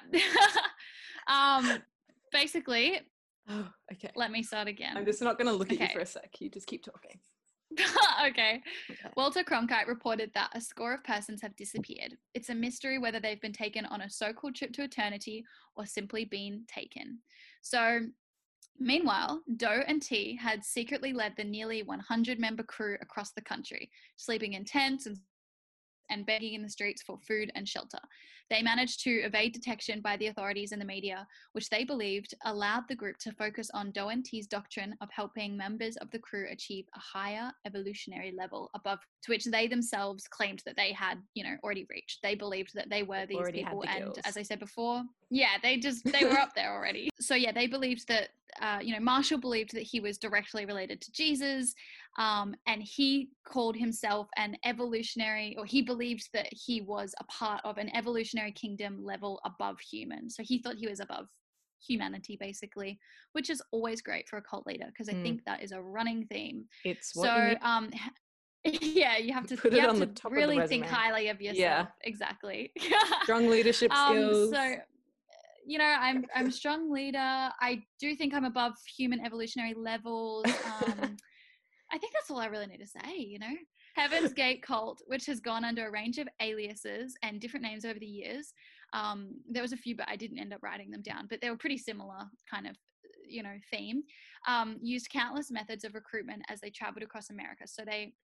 [1.26, 1.82] um,
[2.32, 3.00] basically,
[3.48, 4.10] Oh, okay.
[4.14, 4.96] let me start again.
[4.96, 6.40] I'm just not going to look at you for a sec.
[6.40, 7.18] You just keep talking.
[8.26, 8.62] okay.
[8.90, 9.10] Okay.
[9.16, 12.16] Walter Cronkite reported that a score of persons have disappeared.
[12.34, 15.44] It's a mystery whether they've been taken on a so called trip to eternity
[15.76, 17.18] or simply been taken.
[17.62, 18.00] So,
[18.78, 23.90] meanwhile, Doe and T had secretly led the nearly 100 member crew across the country,
[24.16, 25.18] sleeping in tents and
[26.10, 27.98] and begging in the streets for food and shelter.
[28.50, 32.84] They managed to evade detection by the authorities and the media, which they believed allowed
[32.88, 36.86] the group to focus on Doe T's doctrine of helping members of the crew achieve
[36.94, 41.56] a higher evolutionary level above to which they themselves claimed that they had, you know,
[41.62, 42.20] already reached.
[42.22, 45.58] They believed that they were these Already people, the and as I said before, yeah,
[45.62, 47.10] they just they were up there already.
[47.20, 48.28] So yeah, they believed that,
[48.62, 51.74] uh, you know, Marshall believed that he was directly related to Jesus,
[52.16, 57.60] um, and he called himself an evolutionary, or he believed that he was a part
[57.64, 60.30] of an evolutionary kingdom level above human.
[60.30, 61.26] So he thought he was above
[61.86, 62.98] humanity, basically,
[63.32, 65.22] which is always great for a cult leader because I Mm.
[65.22, 66.66] think that is a running theme.
[66.84, 67.90] It's what So, um,
[68.64, 71.28] yeah, you have to Put it on the to top of the really think highly
[71.28, 71.58] of yourself.
[71.58, 71.86] Yeah.
[72.02, 72.72] exactly.
[73.22, 74.50] Strong leadership um, skills.
[74.50, 74.74] so
[75.66, 77.18] you know i'm i'm a strong leader
[77.60, 80.96] i do think i'm above human evolutionary levels um
[81.92, 83.52] i think that's all i really need to say you know
[83.98, 87.98] heaven's gate cult which has gone under a range of aliases and different names over
[87.98, 88.52] the years.
[88.92, 89.18] Um
[89.50, 91.56] there was a few but i didn't end up writing them down but they were
[91.56, 92.20] pretty similar
[92.52, 92.76] kind of
[93.26, 94.02] you know theme.
[94.46, 97.64] Um used countless methods of recruitment as they traveled across america.
[97.66, 98.14] So they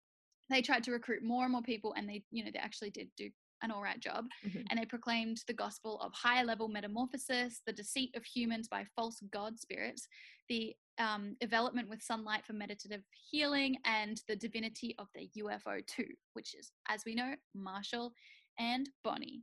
[0.50, 3.08] they tried to recruit more and more people and they you know they actually did
[3.16, 3.30] do
[3.62, 4.66] an all right job Mhm.
[4.70, 9.20] and they proclaimed the gospel of higher level metamorphosis, the deceit of humans by false
[9.30, 10.08] god spirits,
[10.48, 16.06] the um, development with sunlight for meditative healing, and the divinity of the UFO too,
[16.34, 18.14] which is, as we know, Marshall
[18.58, 19.42] and Bonnie.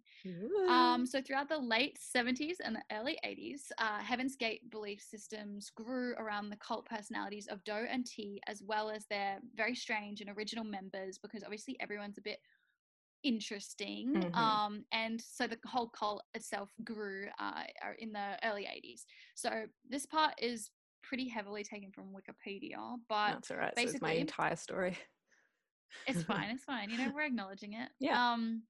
[0.69, 5.69] Um, so throughout the late 70s and the early 80s, uh, Heaven's Gate belief systems
[5.71, 10.21] grew around the cult personalities of Doe and T, as well as their very strange
[10.21, 12.39] and original members, because obviously everyone's a bit
[13.23, 14.13] interesting.
[14.13, 14.36] Mhm.
[14.36, 17.63] Um, and so the whole cult itself grew uh,
[17.99, 19.05] in the early 80s.
[19.36, 20.71] So this part is
[21.03, 23.73] pretty heavily taken from Wikipedia, but That's all right.
[23.75, 24.97] So it's my basically- entire story.
[26.07, 26.49] it's fine.
[26.55, 26.89] It's fine.
[26.89, 27.89] You know, we're acknowledging it.
[27.99, 28.34] Yeah.
[28.34, 28.63] Um,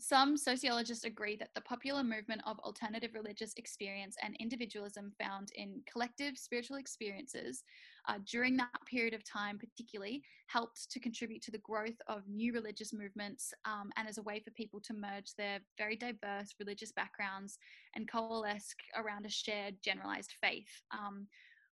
[0.00, 5.82] some sociologists agree that the popular movement of alternative religious experience and individualism found in
[5.90, 7.62] collective spiritual experiences
[8.08, 12.52] uh, during that period of time, particularly, helped to contribute to the growth of new
[12.52, 16.92] religious movements um, and as a way for people to merge their very diverse religious
[16.92, 17.58] backgrounds
[17.94, 20.82] and coalesce around a shared generalized faith.
[20.90, 21.26] Um,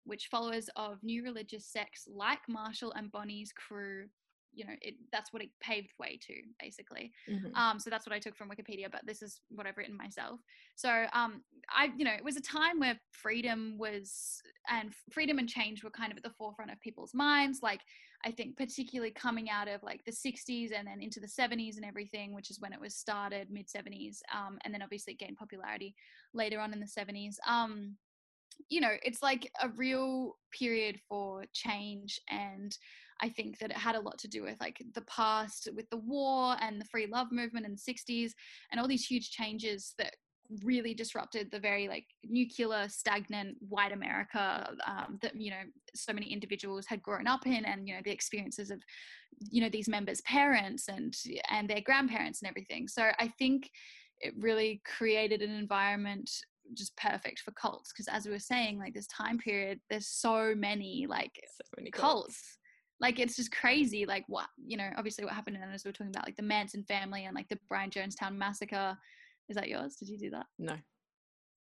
[0.04, 4.06] which followers of new religious sects like Marshall and Bonnie's crew
[4.58, 7.12] you know it that's what it paved way to basically.
[7.28, 7.52] Mhm.
[7.54, 10.40] um so that's what i took from wikipedia but this is what i've written myself.
[10.76, 15.48] So um i you know it was a time where freedom was and freedom and
[15.48, 17.60] change were kind of at the forefront of people's minds.
[17.62, 17.82] Like
[18.24, 21.86] i think particularly coming out of like the 60s and then into the 70s and
[21.86, 25.36] everything which is when it was started mid 70s um and then obviously it gained
[25.36, 25.94] popularity
[26.32, 27.96] later on in the 70s um
[28.68, 32.76] you know it's like a real period for change and
[33.20, 35.96] I think that it had a lot to do with like the past with the
[35.96, 38.32] war and the free love movement in the 60s
[38.70, 40.14] and all these huge changes that
[40.64, 45.60] really disrupted the very like nuclear stagnant white america um, that you know
[45.94, 48.80] so many individuals had grown up in and you know the experiences of
[49.50, 51.14] you know these members parents and
[51.50, 53.70] and their grandparents and everything so i think
[54.20, 56.30] it really created an environment
[56.74, 60.54] just perfect for cults because as we were saying like this time period there's so
[60.56, 62.57] many like So many cults.
[63.00, 64.06] Like it's just crazy.
[64.06, 66.82] Like what you know, obviously what happened in as we're talking about, like the Manson
[66.84, 68.96] family and like the Brian Jonestown massacre.
[69.48, 69.96] Is that yours?
[69.96, 70.46] Did you do that?
[70.58, 70.76] No.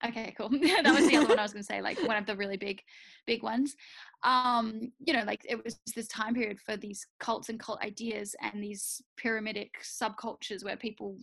[0.06, 0.50] Okay, cool.
[0.84, 2.58] that was the other one I was going to say, like one of the really
[2.58, 2.82] big,
[3.26, 3.76] big ones.
[4.24, 8.36] Um, you know, like it was this time period for these cults and cult ideas
[8.42, 11.18] and these pyramidic subcultures where people,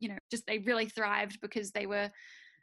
[0.00, 2.10] you know, just they really thrived because they were,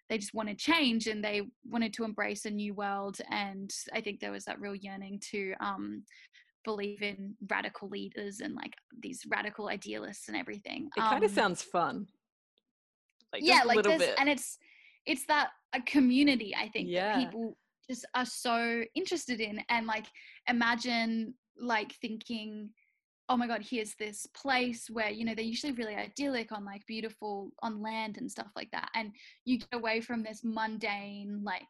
[0.09, 3.19] they just wanted change and they wanted to embrace a new world.
[3.29, 6.03] And I think there was that real yearning to um,
[6.63, 10.89] believe in radical leaders and like these radical idealists and everything.
[10.95, 12.07] It kind of Um, sounds fun.
[13.33, 14.15] Like yeah just a like little bit.
[14.17, 14.57] and it's
[15.05, 17.17] it's that a community i think Yeah.
[17.17, 17.57] that people
[17.89, 20.05] just are so interested in and like
[20.49, 22.69] imagine like thinking
[23.31, 26.85] oh my god here's this place where you know they're usually really idyllic on like
[26.85, 29.11] beautiful on land and stuff like that and
[29.45, 31.61] you get away from this mundane like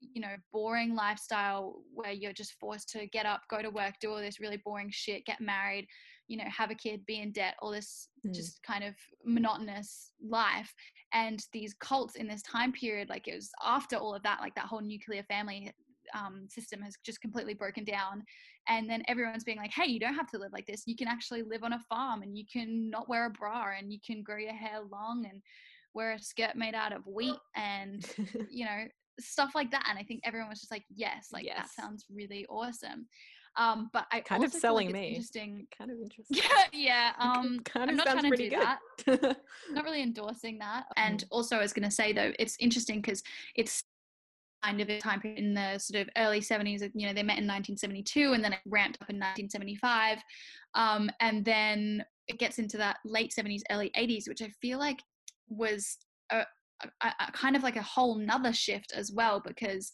[0.00, 4.12] you know boring lifestyle where you're just forced to get up go to work do
[4.12, 5.88] all this really boring shit get married
[6.28, 8.34] you know have a kid be in debt all this Mm.
[8.34, 10.74] just kind of monotonous life
[11.12, 14.56] and these cults in this time period like it was after all of that like
[14.56, 15.70] that whole nuclear family
[16.14, 18.22] um, system has just completely broken down
[18.68, 21.08] and then everyone's being like hey you don't have to live like this you can
[21.08, 24.22] actually live on a farm and you can not wear a bra and you can
[24.22, 25.40] grow your hair long and
[25.94, 28.06] wear a skirt made out of wheat and
[28.50, 28.84] you know
[29.20, 32.46] stuff like that and i think everyone was just like yes like that sounds really
[32.46, 33.06] awesome
[33.56, 35.08] um but i Kind of like selling it's me.
[35.08, 36.36] interesting kind of interesting.
[36.36, 38.60] yeah yeah um kind i'm of not sounds trying to do good.
[38.60, 38.78] that
[39.72, 40.84] not really endorsing that.
[40.96, 43.22] And also, I was going to say though, it's interesting because
[43.54, 43.84] it's
[44.64, 46.88] kind of a time period in the sort of early 70s.
[46.94, 50.18] You know, they met in 1972, and then it ramped up in 1975,
[50.74, 55.02] um, and then it gets into that late 70s, early 80s, which I feel like
[55.48, 55.98] was
[56.30, 56.44] a,
[57.02, 59.90] a, a kind of like a whole nother shift as well, because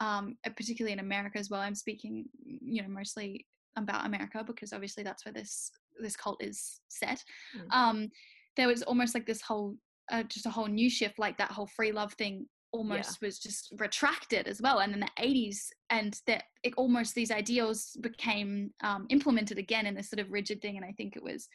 [0.00, 1.60] um, uh, particularly in America as well.
[1.60, 3.46] I'm speaking, you know, mostly
[3.76, 5.70] about America because obviously that's where this
[6.00, 7.22] this cult is set.
[7.56, 7.76] Mm.
[7.76, 8.08] Um,
[8.56, 9.76] there was almost like this whole,
[10.10, 13.72] uh, just a whole new shift, like that whole free love thing almost was just
[13.78, 14.80] retracted as well.
[14.80, 19.94] And in the 80s, and that it almost these ideals became um, implemented again in
[19.94, 20.76] this sort of rigid thing.
[20.76, 21.48] And I think it was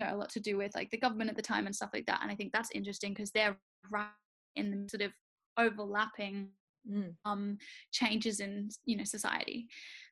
[0.00, 1.90] you know, a lot to do with like the government at the time and stuff
[1.92, 2.20] like that.
[2.22, 3.56] And I think that's interesting because they're
[3.90, 4.06] right
[4.54, 5.12] in the sort of
[5.58, 6.48] overlapping
[6.90, 7.14] Mm.
[7.24, 7.58] um
[7.92, 9.66] changes in you know society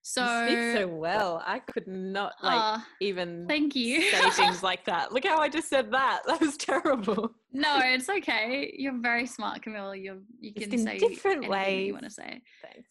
[0.07, 1.43] so, you speak so well.
[1.47, 5.13] I could not like uh, even thank you say things like that.
[5.15, 6.21] Look how I just said that.
[6.27, 7.31] That was terrible.
[7.53, 9.95] no it's okay you're very smart Camille.
[9.95, 11.87] you you Just can in say different ways.
[11.87, 12.89] you want to say Thanks.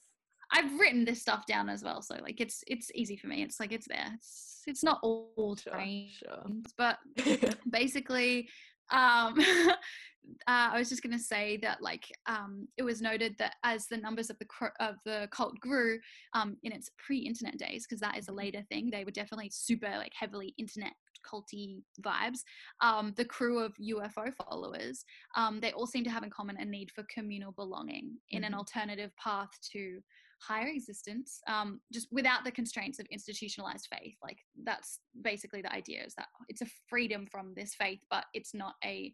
[0.53, 3.59] i've written this stuff down as well so like it's it's easy for me it's
[3.59, 6.43] like it's there it's it's not all Sure, trained sure.
[6.77, 6.97] but
[7.69, 8.49] basically
[8.91, 9.37] um
[10.47, 13.87] uh, i was just going to say that like um it was noted that as
[13.87, 14.47] the numbers of the
[14.79, 15.99] of the cult grew
[16.33, 19.89] um in its pre-internet days because that is a later thing they were definitely super
[19.97, 20.93] like heavily internet
[21.25, 22.39] culty vibes
[22.81, 25.05] um the crew of ufo followers
[25.37, 28.51] um they all seem to have in common a need for communal belonging in an
[28.51, 28.57] Mhm.
[28.57, 30.01] alternative path to
[30.41, 36.03] higher existence um, just without the constraints of institutionalized faith like that's basically the idea
[36.03, 39.13] is that it's a freedom from this faith but it's not a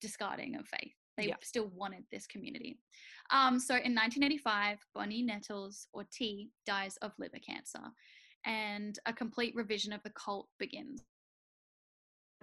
[0.00, 1.36] discarding of faith they Yeah.
[1.42, 2.78] still wanted this community
[3.30, 7.80] um, so in 1985 bonnie nettles or t dies of liver cancer
[8.44, 11.00] and a complete revision of the cult begins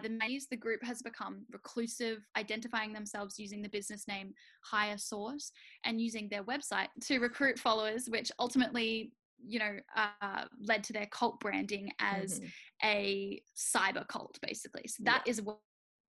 [0.01, 5.51] the Mays, the group has become reclusive, identifying themselves using the business name Higher Source
[5.85, 9.13] and using their website to recruit followers, which ultimately,
[9.45, 12.51] you know, uh, led to their cult branding as Mhm.
[12.83, 14.87] a cyber cult, basically.
[14.87, 15.59] So that is what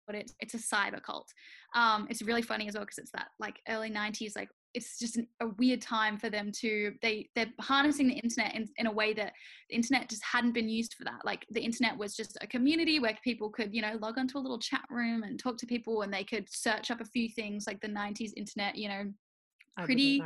[0.08, 1.32] what it's it's a cyber cult.
[1.76, 5.18] Um, it's really funny as well because it's that like early '90s, like it's just
[5.18, 8.92] an, a weird time for them to they they're harnessing the internet in, in a
[8.92, 9.34] way that
[9.70, 11.26] the internet just hadn't been used for that.
[11.26, 14.40] Like the internet was just a community where people could you know log onto a
[14.40, 17.66] little chat room and talk to people and they could search up a few things
[17.68, 19.04] like the '90s internet, you know,
[19.84, 20.24] pretty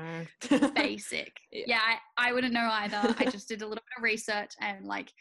[0.76, 1.32] basic.
[1.52, 1.63] Yeah.
[1.67, 1.80] yeah,
[2.17, 3.15] I, I wouldn't know either.
[3.20, 5.12] I just did a little bit of research and like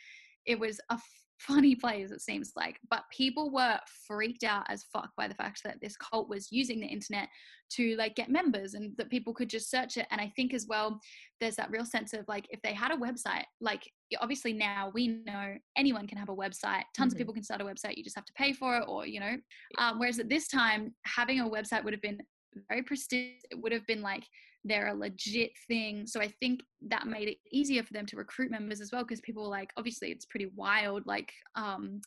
[0.47, 0.99] it was a
[1.41, 2.79] funny place it seems like.
[2.91, 6.81] But people were freaked out as fuck by the fact that this cult was using
[6.81, 7.29] the internet
[7.71, 10.07] to like get members and that people could just search it.
[10.11, 11.01] And i think as well
[11.41, 13.89] there's that real sense of like if they had a website like
[14.21, 16.83] obviously now we know anyone can have a website.
[16.97, 17.15] Tons Mhm.
[17.15, 19.21] of people can start a website you just have to pay for it or you
[19.21, 19.37] know.
[19.79, 22.21] Um, whereas at this time having a website would have been
[22.69, 23.43] very prestigious.
[23.51, 24.25] It would have been like
[24.65, 26.07] they're a legit thing.
[26.07, 29.21] So I think that made it easier for them to recruit members as well because
[29.21, 32.01] people were like, obviously, it's pretty wild, like um,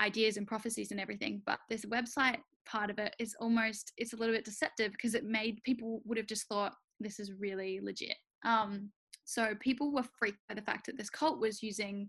[0.00, 1.42] ideas and prophecies and everything.
[1.46, 5.24] But this website part of it is almost it's a little bit deceptive because it
[5.24, 8.16] made people would have just thought this is really legit.
[8.44, 8.90] Um,
[9.24, 12.08] so people were freaked by the fact that this cult was using,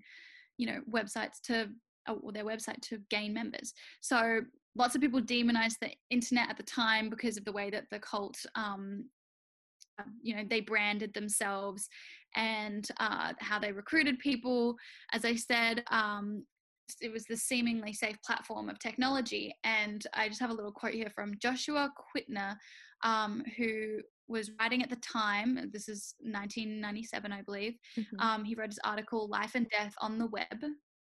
[0.57, 1.69] you know, websites to
[2.23, 3.73] or their website to gain members.
[4.01, 4.41] So
[4.75, 7.99] lots of people demonized the internet at the time because of the way that the
[7.99, 9.05] cult um,
[10.21, 11.87] you know they branded themselves
[12.35, 14.75] and uh, how they recruited people.
[15.13, 16.45] As i said um,
[17.01, 19.53] it was the seemingly safe platform of technology.
[19.63, 22.55] And i just have a little quote here from joshua quittner
[23.03, 27.75] um, who was writing at the time this is 1997 i believe.
[27.97, 28.19] Mm-hmm.
[28.19, 30.59] um, he wrote his article life and death on the web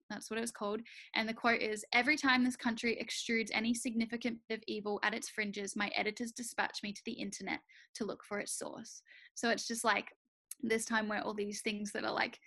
[0.09, 0.81] that's what it was called.
[1.15, 5.13] And the quote is Every time this country extrudes any significant bit of evil at
[5.13, 7.59] its fringes, my editors dispatch me to the internet
[7.95, 9.01] to look for its source.
[9.35, 10.07] So it's just like
[10.61, 12.39] this time where all these things that are like,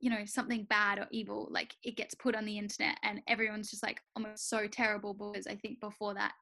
[0.00, 3.70] you know, something bad or evil, like it gets put on the internet and everyone's
[3.70, 6.32] just like almost so terrible because I think before that,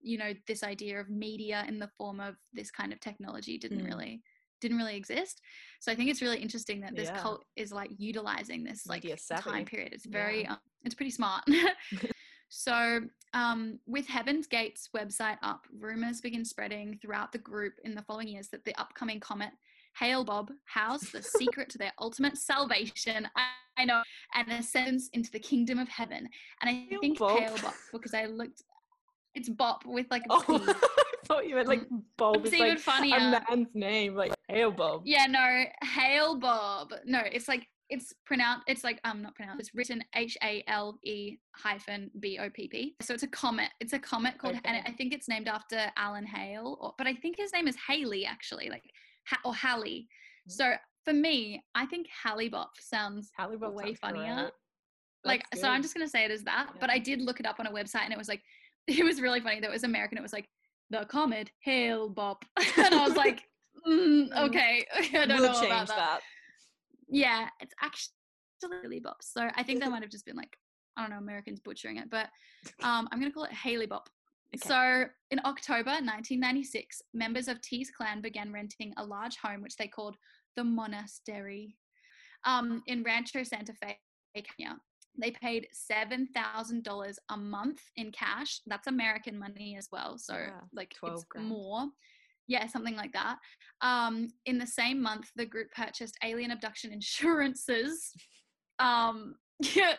[0.00, 3.82] you know, this idea of media in the form of this kind of technology didn't
[3.82, 3.86] mm.
[3.86, 4.22] really
[4.64, 5.42] didn't really exist.
[5.80, 7.18] So I think it's really interesting that this yeah.
[7.18, 9.04] cult is like utilizing this like
[9.40, 9.92] time period.
[9.92, 10.52] It's very, yeah.
[10.52, 11.44] um, it's pretty smart.
[12.48, 13.00] so
[13.34, 18.28] um, with Heaven's Gate's website up, rumors begin spreading throughout the group in the following
[18.28, 19.50] years that the upcoming comet
[19.98, 23.28] Hale-Bopp housed the secret to their ultimate salvation.
[23.36, 23.42] I,
[23.76, 24.02] I, know,
[24.34, 26.28] and ascends into the kingdom of heaven.
[26.62, 28.62] And I Hale think Hale-Bopp because I looked.
[29.34, 30.74] It's Bop with like a oh
[31.24, 31.82] thought you meant like.
[32.16, 33.16] Bob it's is even like funnier.
[33.16, 35.02] a man's name, like Hale-Bopp.
[35.04, 36.92] Yeah, no, Hale-Bopp.
[37.04, 38.64] No, it's like it's pronounced.
[38.66, 39.60] It's like um not pronounced.
[39.60, 42.96] It's written H A L E hyphen B O P P.
[43.02, 43.70] So it's a comet.
[43.80, 44.62] It's a comet called, okay.
[44.64, 47.76] and I think it's named after Alan Hale, or, but I think his name is
[47.88, 48.84] Haley actually, like
[49.44, 50.08] or Halley.
[50.48, 50.52] Mm.
[50.52, 50.72] So
[51.04, 54.50] for me, I think Hale-Bopp sounds Hale-Bopp way funnier.
[55.26, 56.68] Like, so I'm just gonna say it as that.
[56.70, 56.78] Yeah.
[56.80, 58.42] But I did look it up on a website, and it was like,
[58.86, 59.60] it was really funny.
[59.60, 60.18] That it was American.
[60.18, 60.48] It was like
[60.90, 62.42] the comet Hale-Bopp,
[62.76, 63.42] and I was like,
[63.88, 64.48] mm, mm.
[64.48, 65.96] okay, I don't we'll know change about that.
[65.96, 66.20] that.
[67.08, 68.12] Yeah, it's actually
[68.82, 69.18] Haley Bop.
[69.20, 70.56] So I think that might have just been like
[70.96, 72.28] I don't know Americans butchering it, but
[72.82, 74.06] um, I'm gonna call it Haley-Bopp.
[74.54, 74.68] Okay.
[74.68, 79.88] So in October 1996, members of Ti's clan began renting a large home which they
[79.88, 80.16] called
[80.56, 81.76] the Monastery
[82.44, 83.98] um, in Rancho Santa Fe,
[84.34, 84.76] Kenya.
[85.20, 88.60] They paid $7,000 a month in cash.
[88.66, 90.18] That's American money as well.
[90.18, 91.48] So, yeah, like, 12 it's grand.
[91.48, 91.86] more.
[92.46, 93.38] Yeah, something like that.
[93.80, 98.12] Um, in the same month, the group purchased alien abduction insurances.
[98.78, 99.36] Um,
[99.74, 99.94] yeah,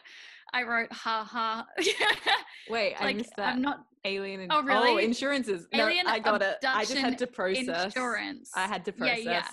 [0.54, 1.66] I wrote, ha ha.
[2.70, 3.56] Wait, like, I missed that.
[3.56, 4.42] I'm not alien.
[4.42, 4.92] In- oh, really?
[4.92, 5.68] Oh, insurances.
[5.74, 6.58] Alien no, I got it.
[6.66, 7.86] I just had to process.
[7.86, 8.52] Insurance.
[8.56, 9.24] I had to process.
[9.24, 9.44] Yeah,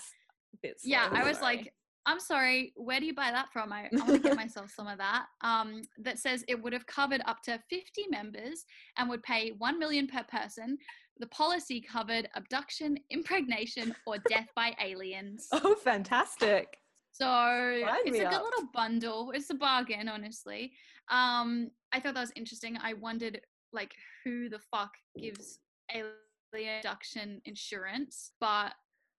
[0.61, 0.71] yeah.
[0.83, 1.73] yeah, I was like,
[2.05, 3.71] I'm sorry, where do you buy that from?
[3.71, 5.25] I, I want to get myself some of that.
[5.41, 8.65] Um, that says it would have covered up to 50 members
[8.97, 10.77] and would pay 1 million per person.
[11.19, 15.47] The policy covered abduction, impregnation, or death by aliens.
[15.53, 16.77] Oh, fantastic.
[17.11, 18.31] So it's a up.
[18.31, 19.31] good little bundle.
[19.35, 20.71] It's a bargain, honestly.
[21.11, 22.77] Um, I thought that was interesting.
[22.81, 23.39] I wondered
[23.71, 25.59] like who the fuck gives
[25.93, 28.73] alien abduction insurance, but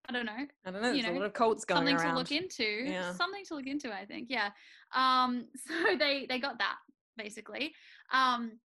[0.09, 0.33] I don't know.
[0.65, 0.93] I don't know.
[0.93, 2.13] There's you know, a lot of cults going something around.
[2.13, 2.65] to look into.
[2.65, 3.13] Yeah.
[3.13, 4.29] Something to look into, I think.
[4.31, 4.51] Yeah.
[4.95, 6.77] Um, so they they got that
[7.17, 7.73] basically.
[8.13, 8.59] Um,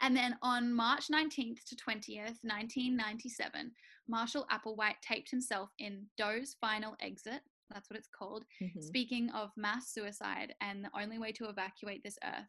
[0.00, 3.70] and then on March 19th to 20th, 1997,
[4.08, 7.40] Marshall Applewhite taped himself in Do's Final Exit.
[7.70, 8.44] That's what it's called.
[8.62, 8.80] Mm-hmm.
[8.80, 12.48] Speaking of mass suicide and the only way to evacuate this Earth.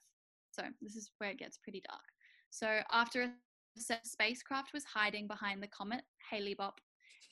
[0.52, 2.04] So this is where it gets pretty dark.
[2.50, 3.32] So after a
[4.04, 6.78] spacecraft was hiding behind the comet Hale-Bopp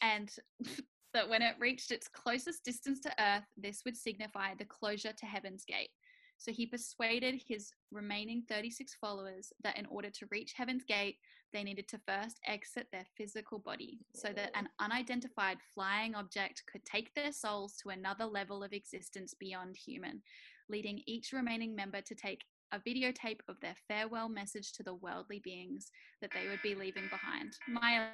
[0.02, 0.30] and
[1.14, 5.26] that when it reached its closest distance to Earth, this would signify the closure to
[5.26, 5.90] Heaven's Gate.
[6.38, 11.18] So he persuaded his remaining 36 followers that in order to reach Heaven's Gate,
[11.54, 16.84] they needed to first exit their physical body so that an unidentified flying object could
[16.84, 20.22] take their souls to another level of existence beyond human,
[20.68, 22.42] leading each remaining member to take
[22.74, 27.08] a videotape of their farewell message to the worldly beings that they would be leaving
[27.10, 27.54] behind.
[27.70, 28.08] My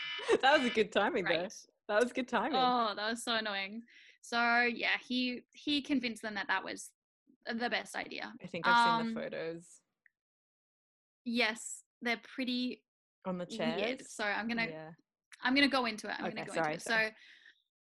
[0.42, 1.42] that was a good timing Great.
[1.42, 1.71] though.
[1.88, 2.54] That was good timing.
[2.54, 3.82] Oh, that was so annoying.
[4.22, 6.90] So yeah, he he convinced them that that was
[7.46, 8.32] the best idea.
[8.42, 9.64] I think I've um, seen the um, photos.
[11.24, 12.82] Yes, they're pretty
[13.26, 13.80] on the chairs.
[13.80, 14.06] Weird.
[14.06, 14.90] So I'm gonna yeah.
[15.42, 16.14] I'm gonna go into it.
[16.18, 16.82] I'm okay, gonna go sorry, into it.
[16.82, 17.06] Sorry.
[17.08, 17.12] So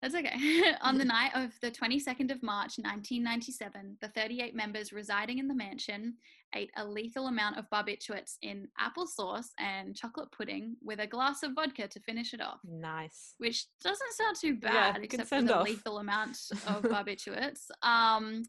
[0.02, 0.36] that's okay.
[0.82, 5.56] On the night of the 22nd of March 1997, the 38 members residing in the
[5.56, 6.14] mansion
[6.56, 11.52] ate a lethal amount of barbiturates in applesauce and chocolate pudding with a glass of
[11.56, 12.60] vodka to finish it off.
[12.64, 13.34] Nice.
[13.40, 15.66] Which doesn't sound too bad, yeah, except for the off.
[15.66, 16.38] lethal amount
[16.68, 17.66] of barbiturates.
[17.82, 18.44] Um,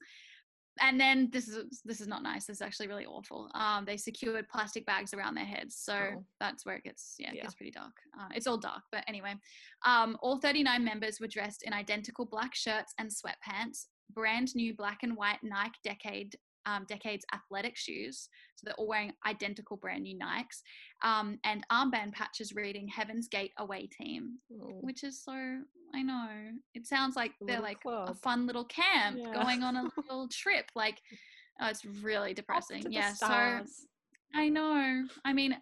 [0.81, 2.47] and then this is this is not nice.
[2.47, 3.51] This is actually really awful.
[3.55, 6.25] Um, they secured plastic bags around their heads, so Oh.
[6.41, 7.43] that's where it gets yeah, it Yeah.
[7.43, 7.93] gets pretty dark.
[8.19, 9.35] Uh, it's all dark, but anyway,
[9.85, 15.03] um, all 39 members were dressed in identical black shirts and sweatpants, brand new black
[15.03, 16.37] and white Nike Decade
[16.69, 18.29] um, Decades athletic shoes.
[18.57, 20.63] So they're all wearing identical brand new Nikes,
[21.03, 25.33] um, and armband patches reading Heaven's Gate away team Oh, which is so
[25.95, 26.29] I know.
[26.75, 29.33] It sounds like A they're like a fun little camp Yeah.
[29.33, 30.67] going on a little trip.
[30.75, 31.01] Like,
[31.61, 32.85] oh, it's really depressing.
[32.91, 33.61] Yeah, so.
[34.35, 35.05] I know.
[35.25, 35.53] I mean,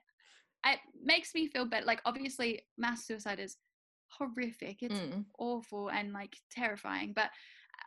[0.66, 1.86] it makes me feel better.
[1.86, 3.56] Like, obviously, mass suicide is
[4.08, 4.82] horrific.
[4.82, 7.12] It's Mm, awful and like terrifying.
[7.14, 7.30] But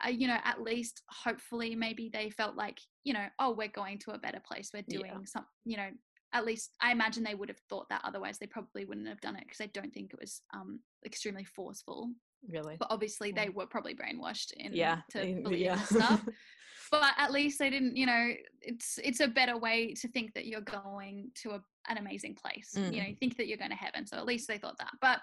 [0.04, 3.98] uh, you know, at least hopefully, maybe they felt like you know, oh, we're going
[4.00, 4.70] to a better place.
[4.74, 4.98] We're Yeah.
[4.98, 5.46] doing some.
[5.64, 5.90] You know,
[6.32, 8.02] at least I imagine they would have thought that.
[8.04, 11.44] Otherwise, they probably wouldn't have done it because I don't think it was um extremely
[11.44, 12.10] forceful.
[12.48, 12.76] really.
[12.78, 13.54] But obviously, they Mm.
[13.54, 15.02] were probably brainwashed in Yeah.
[15.10, 15.80] to believe yeah.
[15.82, 16.24] stuff.
[16.90, 17.96] but at least they didn't.
[17.96, 21.98] You know, it's it's a better way to think that you're going to a, an
[21.98, 22.70] amazing place.
[22.74, 23.10] You know, Mm.
[23.10, 24.06] you think that you're going to heaven.
[24.06, 24.92] So at least they thought that.
[25.00, 25.20] But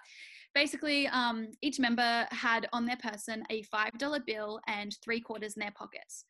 [0.54, 5.56] basically, um, each member had on their person a five dollar bill and three quarters
[5.56, 6.26] in their pockets.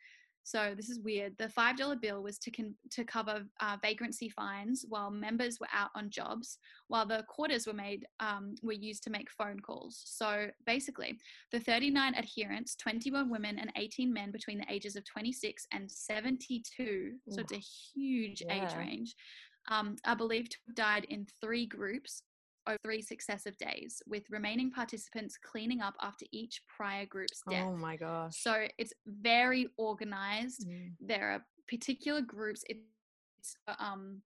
[0.47, 1.33] So this is weird.
[1.37, 5.67] The five dollar bill was to con- to cover uh, vagrancy fines while members were
[5.73, 6.57] out on jobs,
[6.87, 10.01] while the quarters were made um, were used to make phone calls.
[10.05, 11.17] So basically,
[11.51, 17.11] the 39 adherents, 21 women and 18 men between the ages of 26 and 72,
[17.29, 17.57] so it's a
[17.93, 19.15] huge age range,
[19.69, 22.23] um, are believed to have died in three groups
[22.67, 27.65] over three successive days, with remaining participants cleaning up after each prior group's death.
[27.67, 28.35] Oh my gosh.
[28.37, 30.67] So it's very organized.
[30.67, 32.63] Mm, There are particular groups.
[32.69, 34.21] It's um,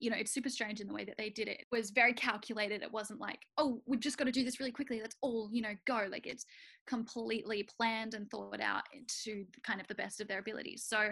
[0.00, 1.60] you know, it's super strange in the way that they did it.
[1.60, 2.82] It was very calculated.
[2.82, 5.00] It wasn't like, oh, we've just got to do this really quickly.
[5.00, 6.06] Let's all, you know, go.
[6.10, 6.46] Like it's
[6.86, 8.82] completely planned and thought out
[9.24, 10.84] to kind of the best of their abilities.
[10.88, 11.10] So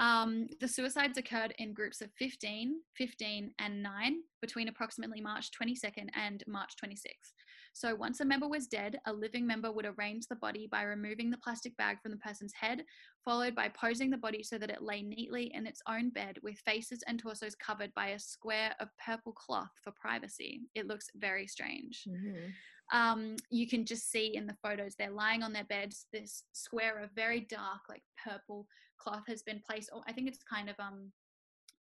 [0.00, 6.08] um, the suicides occurred in groups of 15, 15, and 9 between approximately March 22nd
[6.14, 7.32] and March 26th.
[7.72, 11.30] So once a member was dead, a living member would arrange the body by removing
[11.30, 12.84] the plastic bag from the person's head,
[13.24, 16.58] followed by posing the body so that it lay neatly in its own bed with
[16.58, 20.62] faces and torsos covered by a square of purple cloth for privacy.
[20.74, 22.52] It looks very strange mhm.
[22.92, 26.06] um, you can just see in the photos they're lying on their beds.
[26.12, 28.66] This square of very dark, like purple
[29.04, 29.90] cloth has been placed.
[29.92, 31.12] Oh, I think it's kind of um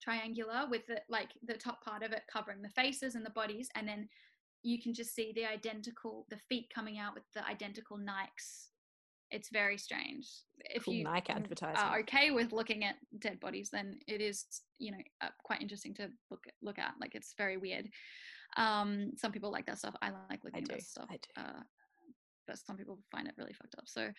[0.01, 3.69] triangular with the like the top part of it covering the faces and the bodies,
[3.76, 4.09] and then
[4.63, 8.67] you can just see the identical the feet coming out with the identical Nikes.
[9.30, 10.28] It's very strange.
[10.59, 14.45] If Cool you Nike are okay with looking at dead bodies, then it is
[14.80, 16.93] you know uh, quite interesting to look at, look at.
[16.99, 17.88] Like it's very weird.
[18.57, 19.95] Um, some people like that stuff.
[20.01, 20.74] I like looking I at do.
[20.74, 21.41] that stuff I do.
[21.41, 21.61] uh,
[22.47, 23.86] but some people find it really fucked up.
[23.88, 24.09] So,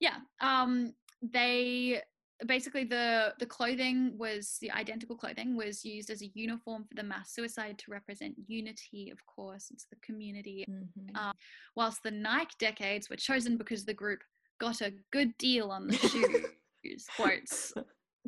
[0.00, 2.00] yeah, um, they
[2.46, 7.02] basically the the clothing was the identical clothing was used as a uniform for the
[7.02, 9.10] mass suicide to represent unity.
[9.10, 10.64] Of course, it's the community.
[10.68, 11.16] Mhm.
[11.16, 11.32] Um,
[11.76, 14.20] whilst the Nike decades were chosen because the group
[14.60, 15.96] got a good deal on the
[16.84, 17.06] shoes.
[17.16, 17.72] quotes.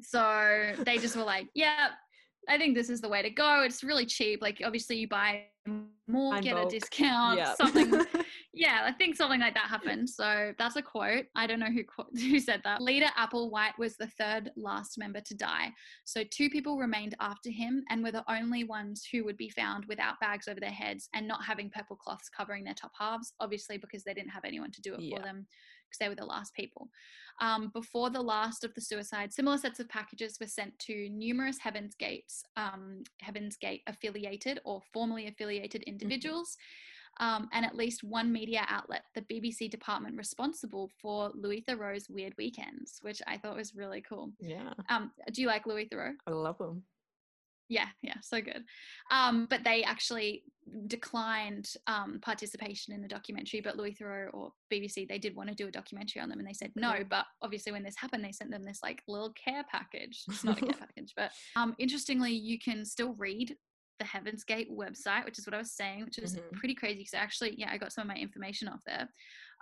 [0.02, 1.90] So they just were like, yeah.
[2.48, 3.62] I think this is the way to go.
[3.62, 4.42] It's really cheap.
[4.42, 5.44] Like obviously you buy
[6.08, 7.56] more, in get a discount, Yep.
[7.56, 8.00] something
[8.52, 10.10] yeah, I think something like that happened.
[10.10, 11.26] So that's a quote.
[11.36, 11.84] I don't know who
[12.18, 12.80] who said that.
[12.82, 15.70] Leader Applewhite was the third last member to die.
[16.04, 19.84] So two people remained after him and were the only ones who would be found
[19.86, 23.78] without bags over their heads and not having purple cloths covering their top halves, obviously
[23.78, 25.16] because they didn't have anyone to do it Yeah.
[25.18, 25.46] for them
[25.92, 26.88] because they were the last people.
[27.40, 31.58] Um, before the last of the suicides, similar sets of packages were sent to numerous
[31.58, 36.56] Heaven's Gates, um, Heaven's Gate affiliated or formerly affiliated individuals,
[37.20, 42.34] um, and at least one media outlet, the BBC department responsible for Louis Theroux's Weird
[42.38, 44.30] Weekends, which I thought was really cool.
[44.40, 46.14] yeah, Um, do you like Louis Theroux?
[46.26, 46.82] I love them.
[47.72, 48.64] Yeah, yeah, so good.
[49.10, 50.42] Um, but they actually
[50.88, 53.62] declined um, participation in the documentary.
[53.62, 56.46] But Louis Theroux or BBC, they did want to do a documentary on them, and
[56.46, 56.96] they said no.
[57.08, 60.22] But obviously, when this happened, they sent them this like little care package.
[60.28, 63.56] It's not a care package, but um, interestingly, you can still read
[63.98, 66.52] the Heaven's Gate website, which is what I was saying, which is Mhm.
[66.52, 66.98] pretty crazy.
[66.98, 69.08] because actually, yeah, I got some of my information off there.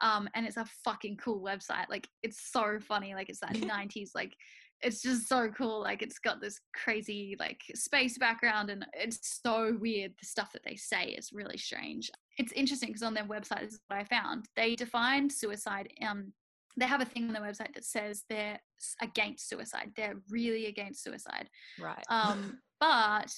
[0.02, 1.88] Um, and it's a fucking cool website.
[1.88, 3.14] Like it's so funny.
[3.14, 4.34] Like it's that 90s, like
[4.82, 5.80] it's just so cool.
[5.80, 10.12] Like it's got this crazy like space background and it's so weird.
[10.18, 12.10] The stuff that they say is really strange.
[12.38, 14.46] It's interesting because on their website, this is what I found.
[14.56, 15.92] They defined suicide.
[16.06, 16.32] Um,
[16.76, 18.58] they have a thing on their website that says they're
[19.02, 19.90] against suicide.
[19.96, 21.50] They're really against suicide.
[21.78, 22.04] Right.
[22.08, 23.30] Um, but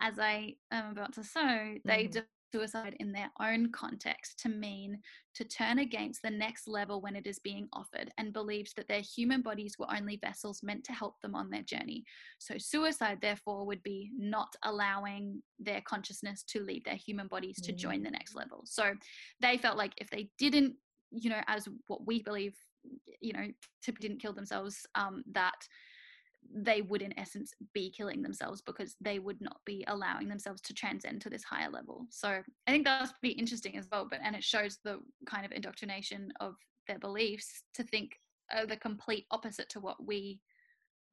[0.00, 2.24] as I am about to say, they Mhm.
[2.52, 4.98] Suicide in their own context to mean
[5.34, 9.00] to turn against the next level when it is being offered and believed that their
[9.00, 12.04] human bodies were only vessels meant to help them on their journey.
[12.38, 17.72] So, suicide, therefore, would be not allowing their consciousness to leave their human bodies to
[17.72, 18.62] join the next level.
[18.64, 18.94] So,
[19.40, 20.74] they felt like if they didn't,
[21.10, 22.54] you know, as what we believe,
[23.20, 23.46] you know,
[24.00, 25.56] didn't kill themselves, um, that
[26.54, 30.74] they would in essence be killing themselves because they would not be allowing themselves to
[30.74, 34.34] transcend to this higher level so i think that's be interesting as well but and
[34.34, 38.18] it shows the kind of indoctrination of their beliefs to think
[38.54, 40.40] uh, the complete opposite to what we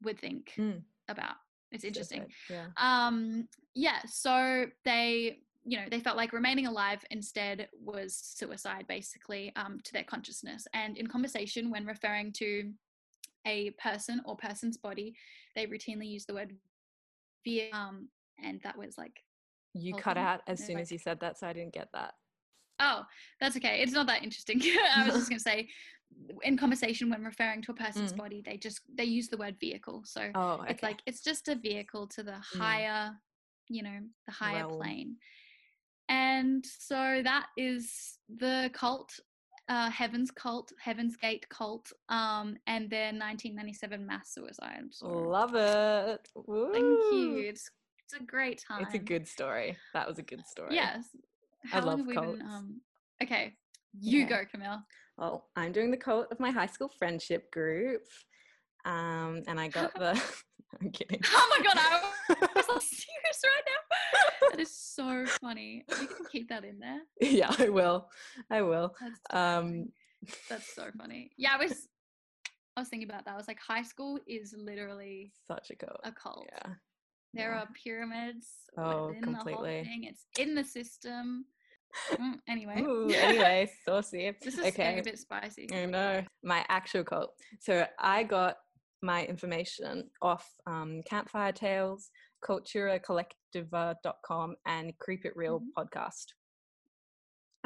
[0.03, 0.81] would think Mm.
[1.09, 1.35] about
[1.71, 2.67] it's interesting Yeah.
[2.77, 9.51] um yeah so they you know they felt like remaining alive instead was suicide basically
[9.55, 12.71] um to their consciousness and in conversation when referring to
[13.45, 15.15] a person or person's body
[15.55, 16.55] they routinely use the word
[17.43, 18.09] via um
[18.43, 19.23] and that was like
[19.73, 22.13] You cut out as soon like- as you said that, so I didn't get that.
[22.79, 23.03] oh
[23.39, 23.81] that's okay.
[23.81, 24.61] It's not that interesting.
[24.95, 25.69] I was just going to say
[26.43, 28.17] in conversation when referring to a person's Mm.
[28.17, 30.03] body they just they use the word vehicle.
[30.05, 30.71] So Oh, okay.
[30.71, 33.11] it's like it's just a vehicle to the higher
[33.69, 35.15] you know the higher plane.
[36.09, 39.11] And so that is the cult
[39.67, 46.27] uh heaven's cult heaven's gate cult um and their 1997 mass suicide so Love it.
[46.73, 47.69] thank you it's
[48.03, 49.75] it's a great time It's a good story.
[49.95, 50.75] That was a good story.
[50.75, 51.07] yes
[51.73, 52.41] I how long love have we been cults.
[52.43, 52.81] um
[53.23, 53.53] okay
[53.99, 54.29] you Okay.
[54.35, 54.81] go camille
[55.17, 58.03] Well, I'm doing the cult of my high school friendship group.
[58.85, 60.11] Um, and I got the
[60.81, 61.21] I'm kidding.
[61.33, 66.25] oh my god i was like serious right now that is so funny You can
[66.31, 68.09] keep that in there yeah, I will.
[68.49, 68.93] I will.
[68.99, 69.85] That's so Um funny.
[70.49, 71.31] That's so funny.
[71.37, 71.87] Yeah, I was
[72.75, 73.33] I was thinking about that.
[73.33, 75.99] I was like, high school is literally such a cult.
[76.03, 76.45] a cult.
[76.51, 76.73] Yeah.
[77.33, 77.61] There yeah.
[77.61, 79.83] are pyramids Oh, within the whole completely.
[79.83, 80.03] thing.
[80.03, 81.45] It's in the system.
[82.11, 82.81] Mm, anyway.
[82.81, 84.33] Ooh, anyway, saucy.
[84.41, 84.99] This is okay.
[84.99, 85.67] a bit spicy.
[85.73, 86.23] I know.
[86.43, 87.31] My actual cult.
[87.61, 88.57] So I got
[89.05, 92.09] my information off um, Campfire Tales,
[92.43, 95.67] culturacolectiva.com, and Creep It Real Mhm.
[95.77, 96.33] podcast.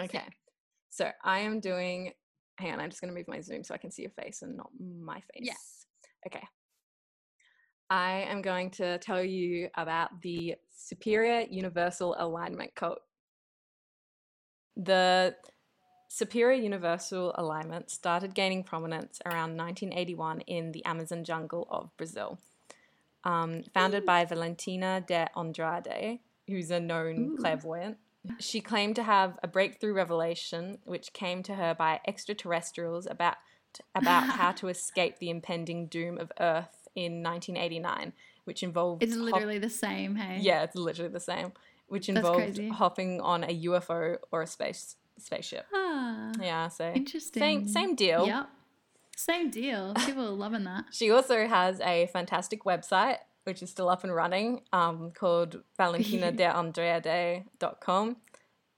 [0.02, 0.28] Okay.
[0.90, 2.14] So I am doing,
[2.58, 4.42] hang on, I'm just going to move my Zoom so I can see your face
[4.42, 5.46] and not my face.
[5.46, 5.54] Yeah.
[6.28, 6.46] Okay.
[7.90, 13.00] I am going to tell you about the Superior Universal Alignment Cult.
[14.76, 15.36] The
[16.12, 22.40] Superior Universal Alignment started gaining prominence around 1981 in the Amazon jungle of Brazil.
[23.24, 27.38] Um, founded by Valentina de Andrade, who's a known Ooh.
[27.38, 27.98] clairvoyant.
[28.40, 33.38] She claimed to have a breakthrough revelation which came to her by extraterrestrials about
[33.94, 38.14] about how to escape the impending doom of Earth in 1989,
[38.46, 40.40] which involved It's hop- literally the same, hey?
[40.42, 41.52] yeah, it's literally the same,
[41.88, 45.66] which involved hopping on a UFO or a space spaceship.
[45.74, 47.42] Ah, Yeah, so interesting.
[47.42, 48.26] same same deal.
[48.28, 48.50] Yep.
[49.16, 49.94] Same deal.
[50.06, 50.86] People are loving that.
[50.92, 58.16] She also has a fantastic website, which is still up and running, um, called valentinadeandrade.com.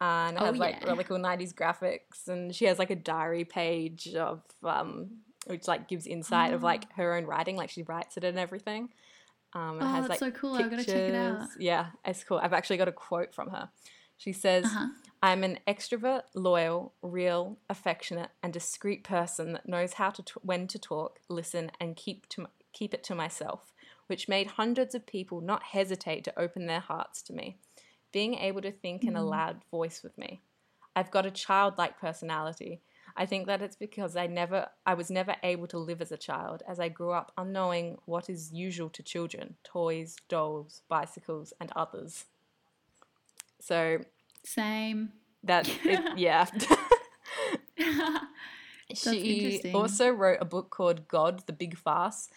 [0.04, 0.90] And it Oh, has like yeah.
[0.90, 2.28] really cool 90s graphics.
[2.28, 6.92] And she has like a diary page of, um, which like gives insight of like
[6.94, 7.56] her own writing.
[7.56, 8.90] Like she writes it and everything.
[9.54, 10.56] Um, and it Oh, has that's like so cool.
[10.56, 11.50] I've gotta check it out.
[11.60, 12.40] Yeah, it's cool.
[12.42, 13.70] I've actually got a quote from her.
[14.18, 14.88] She says, Uh-huh.
[15.24, 20.68] I'm an extrovert, loyal, real, affectionate, and discreet person that knows how to t- when
[20.68, 23.72] to talk, listen, and keep to m- keep it to myself,
[24.08, 27.58] which made hundreds of people not hesitate to open their hearts to me,
[28.12, 29.30] being able to think in a mm-hmm.
[29.30, 30.42] loud voice with me.
[30.96, 32.82] I've got a childlike personality.
[33.16, 36.18] I think that it's because I never I was never able to live as a
[36.18, 41.72] child as I grew up unknowing what is usual to children, toys, dolls, bicycles, and
[41.76, 42.26] others.
[43.60, 44.00] So
[44.44, 45.14] Same.
[45.44, 46.46] that it, yeah.
[48.94, 52.30] She also wrote a book called God, the Big Farce,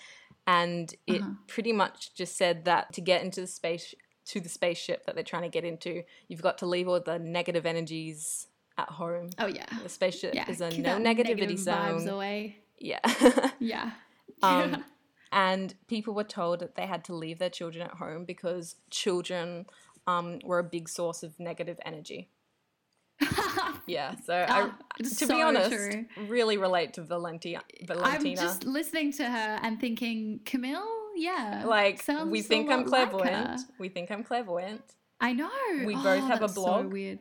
[0.46, 1.30] and it Uh-huh.
[1.48, 3.94] pretty much just said that to get into the space
[4.26, 7.18] to the spaceship that they're trying to get into, you've got to leave all the
[7.18, 8.46] negative energies
[8.78, 9.28] at home.
[9.38, 9.66] oh yeah.
[9.82, 10.48] The spaceship Yeah.
[10.48, 12.09] is a keep no negativity negative zone.
[12.09, 12.59] away.
[12.78, 13.00] Yeah.
[13.59, 13.90] Yeah.
[14.42, 14.82] um,
[15.30, 19.66] and people were told that they had to leave their children at home because children
[20.07, 22.28] um, were a big source of negative energy.
[23.86, 24.78] Yeah, so I, Ah,
[25.18, 26.07] to be honest, true.
[26.26, 27.61] really relate to Valentina.
[27.86, 28.40] Valentina.
[28.40, 31.64] I'm just listening to her and thinking, Camille, yeah.
[31.66, 33.61] like sounds we think I'm lot like clairvoyant.
[33.78, 34.80] we think I'm clairvoyant.
[35.20, 35.50] I know.
[35.84, 36.84] We Oh, both have a blog.
[36.86, 37.18] So weird.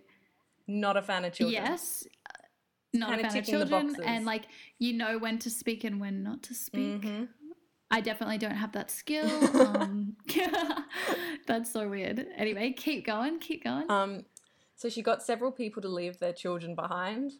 [0.66, 1.64] Not a fan of children.
[1.66, 2.06] Yes.
[2.94, 4.44] Not kinda a fan of the children, and like
[4.80, 7.02] you know when to speak and when not to speak.
[7.02, 7.28] Mhm.
[7.94, 9.28] I definitely don't have that skill.
[9.68, 10.16] um,
[11.48, 12.26] that's so weird.
[12.36, 13.40] Anyway, keep going.
[13.40, 13.90] Keep going.
[13.90, 14.26] Um,
[14.76, 17.32] So she got several people to leave their children behind.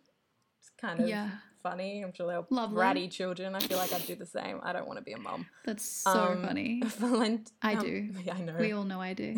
[0.60, 1.30] It's kind of Yeah.
[1.64, 2.02] funny.
[2.04, 2.78] I'm sure they're Lovely.
[2.78, 3.56] bratty children.
[3.56, 4.60] I feel like I'd do the same.
[4.64, 5.48] I don't want to be a mum.
[5.66, 6.82] That's so Um, funny.
[6.86, 8.10] Valent- I um, do.
[8.24, 8.56] Yeah, I know.
[8.60, 9.30] We all know I do.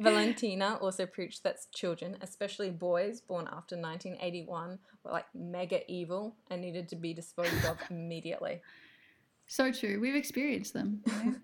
[0.00, 6.62] Valentina also preached that children, especially boys born after 1981, were like mega evil and
[6.62, 8.62] needed to be disposed of immediately.
[9.48, 9.98] So true.
[10.00, 11.02] We've experienced them.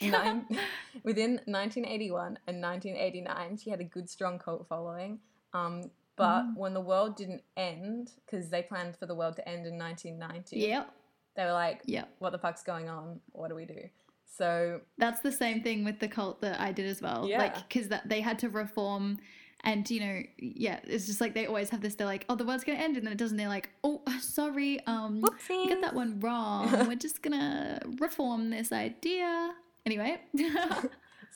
[0.00, 0.22] you know?
[0.22, 0.46] Nine,
[1.02, 5.18] within 1981 and 1989, she had a good, strong cult following.
[5.52, 6.56] Um, but Mm.
[6.56, 10.58] when the world didn't end, because they planned for the world to end in 1990,
[10.58, 10.92] yep.
[11.36, 12.08] they were like, Yep.
[12.18, 13.20] what the fuck's going on?
[13.32, 13.88] What do we do?
[14.26, 17.26] So, That's the same thing with the cult that I did as well.
[17.26, 17.38] Yeah.
[17.38, 19.18] Like, because that they had to reform,
[19.64, 21.94] and you know, yeah, it's just like they always have this.
[21.94, 23.36] They're like, oh, the world's gonna end, and then it doesn't.
[23.36, 25.64] They're like, oh, sorry, um, whoopsie.
[25.64, 26.70] you got that one wrong.
[26.88, 29.54] We're just gonna reform this idea.
[29.86, 30.20] Anyway.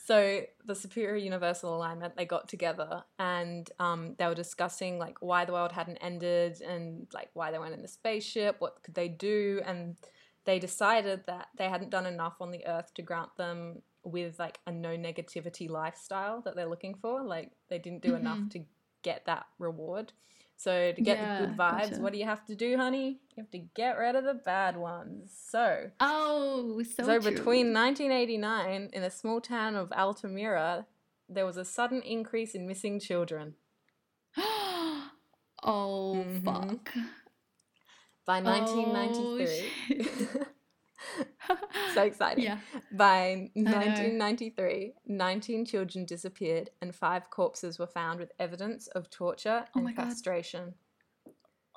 [0.05, 5.45] So the Superior Universal Alignment, they got together and um, they were discussing like why
[5.45, 9.07] the world hadn't ended and like why they went in the spaceship, what could they
[9.07, 9.95] do, and
[10.43, 14.59] they decided that they hadn't done enough on the Earth to grant them with like
[14.67, 17.23] a no negativity lifestyle that they're looking for.
[17.23, 18.65] Like they didn't do enough to
[19.01, 20.13] get that reward.
[20.55, 22.01] So to get the good vibes, gotcha.
[22.01, 23.19] what do you have to do, honey?
[23.35, 25.31] You have to get rid of the bad ones.
[25.49, 30.85] So oh, so, so between 1989 in a small town of Altamira,
[31.27, 33.55] there was a sudden increase in missing children.
[34.37, 35.03] oh
[35.63, 36.43] Mhm.
[36.43, 36.93] fuck.
[38.25, 39.71] By Oh, 1993,
[41.93, 42.43] so exciting.
[42.43, 42.57] Yeah.
[42.91, 49.71] By 1993, 19 children disappeared and five corpses were found with evidence of torture Oh
[49.75, 50.05] and my God.
[50.07, 50.73] castration.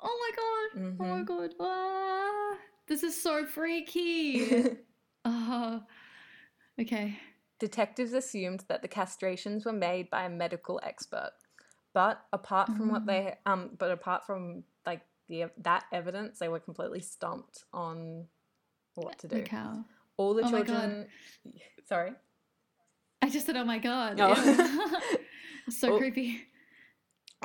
[0.01, 0.97] Oh my god.
[0.99, 1.53] Oh my god.
[1.59, 2.57] Ah,
[2.87, 4.77] this is so freaky.
[5.25, 5.83] oh.
[6.79, 7.17] Okay.
[7.59, 11.31] Detectives assumed that the castrations were made by a medical expert,
[11.91, 13.07] but apart from what Mm.
[13.07, 18.27] they um, but apart from like the that evidence, they were completely stumped on
[19.03, 19.37] what to do.
[20.17, 21.07] All the Oh children,
[21.87, 22.11] sorry,
[23.21, 24.17] I just said, oh my god.
[24.19, 24.99] Oh.
[25.69, 25.97] So Oh.
[25.97, 26.43] creepy.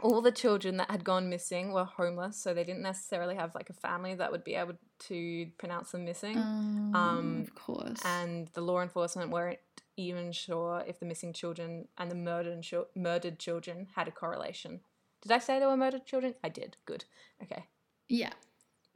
[0.02, 3.68] all the children that had gone missing were homeless, so they didn't necessarily have like
[3.68, 4.74] a family that would be able
[5.08, 6.38] to pronounce them missing.
[6.38, 8.00] Um, Um, of course.
[8.04, 9.58] and the law enforcement weren't
[9.96, 14.80] even sure if the missing children and the murdered murdered children had a correlation.
[15.20, 16.34] Did I say they were murdered children?
[16.44, 16.76] I did.
[16.86, 17.04] Good.
[17.42, 17.64] Okay.
[18.08, 18.32] yeah.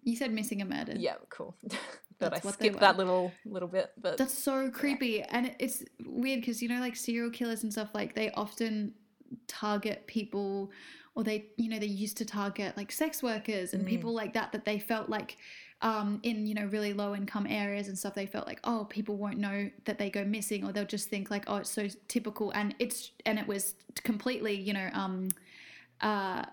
[0.07, 0.99] You said missing and murdered.
[0.99, 1.17] Yeah.
[1.29, 1.55] Cool.
[2.19, 3.91] but I skipped that little little bit.
[4.01, 5.23] But That's so creepy.
[5.23, 8.95] And it's weird because, you know, like serial killers and stuff, like they often
[9.49, 10.71] target people
[11.17, 13.89] or they, you know, they used to target like sex workers and Mm.
[13.89, 15.37] people like that, that they felt like
[15.83, 19.17] um, in, you know, really low income areas and stuff, they felt like, oh, people
[19.17, 22.51] won't know that they go missing or they'll just think like, oh, it's so typical.
[22.53, 25.29] And it's, and it was completely, you know, um,
[26.01, 26.45] uh,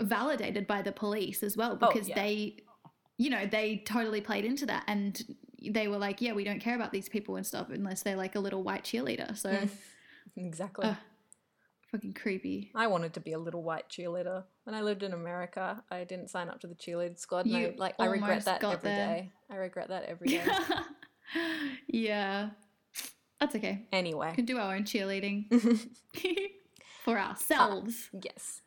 [0.00, 2.14] validated by the police as well Oh, because yeah.
[2.16, 2.56] they
[3.16, 5.22] you know they totally played into that and
[5.70, 8.34] they were like yeah we don't care about these people and stuff unless they're like
[8.34, 9.68] a little white cheerleader so Mm.
[10.36, 10.86] exactly.
[10.86, 10.96] Ugh.
[11.92, 14.44] fucking creepy I wanted to be a little white cheerleader.
[14.64, 17.46] When I lived in America, I didn't sign up to the cheerleader squad.
[17.46, 19.06] And I, You like I regret that every there.
[19.06, 19.32] day.
[19.50, 20.44] I regret that every day.
[21.88, 22.50] yeah
[23.40, 23.92] that's okay Anyway.
[23.92, 24.32] we anyway.
[24.34, 25.46] can do our own cheerleading
[27.04, 28.60] for ourselves yes.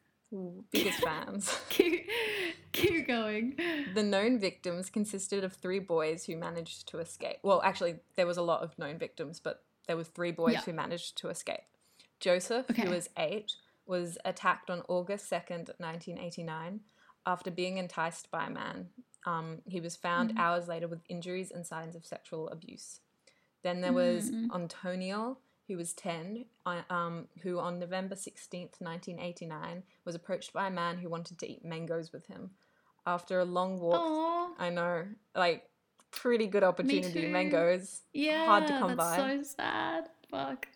[0.72, 1.58] Biggest fans.
[1.70, 2.10] keep,
[2.74, 3.56] keep going
[3.94, 7.38] The known victims consisted of three boys who managed to escape.
[7.44, 10.62] Well, actually, there was a lot of known victims, but there were three boys Yeah.
[10.62, 11.62] who managed to escape.
[12.20, 12.84] Joseph, Okay.
[12.84, 13.54] who was eight,
[13.86, 16.82] was attacked on August 2nd, 1989,
[17.26, 18.90] after being enticed by a man.
[19.26, 20.40] Um, he was found Mhm.
[20.40, 23.00] hours later with injuries and signs of sexual abuse.
[23.64, 24.54] Then there was Mm.
[24.54, 25.38] Antonio,
[25.68, 30.98] who was 10, uh, um, who on November 16th, 1989, was approached by a man
[30.98, 32.52] who wanted to eat mangoes with him.
[33.06, 35.06] After a long walk oh I know,
[35.36, 35.70] like
[36.12, 38.02] pretty good opportunity mangoes.
[38.14, 39.18] yeah hard to come that's by.
[39.18, 40.68] so sad fuck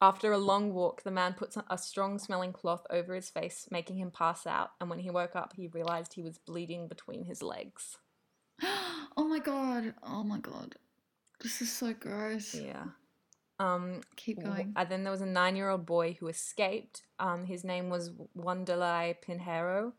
[0.00, 3.96] After a long walk, the man puts a strong smelling cloth over his face, making
[3.96, 4.72] him pass out.
[4.78, 7.96] And when he woke up, he realized he was bleeding between his legs.
[9.16, 10.76] oh my god oh my god
[11.42, 12.84] this is so gross Yeah.
[13.58, 17.02] Um, keep going And then there was a nine-year-old boy who escaped.
[17.18, 19.92] Um, his name was Wanderlei Pinheiro.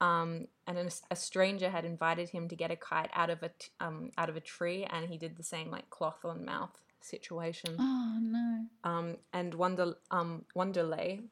[0.00, 3.48] Um, and a, a stranger had invited him to get a kite out of a
[3.50, 6.70] t- um, out of a tree, and he did the same like cloth on mouth
[7.02, 7.76] situation.
[7.78, 11.24] oh no um, and Wonder um, Wanderlei,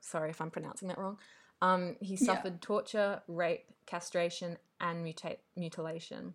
[0.00, 1.18] sorry if I'm pronouncing that wrong.
[1.60, 2.20] Um, he Yeah.
[2.34, 6.34] suffered torture, rape, castration, and muta- mutilation.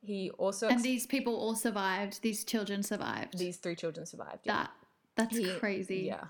[0.00, 4.42] He also and these people all survived these children survived these three children survived.
[4.44, 4.54] Yeah.
[4.54, 4.70] that
[5.16, 6.26] that's He- crazy Yeah.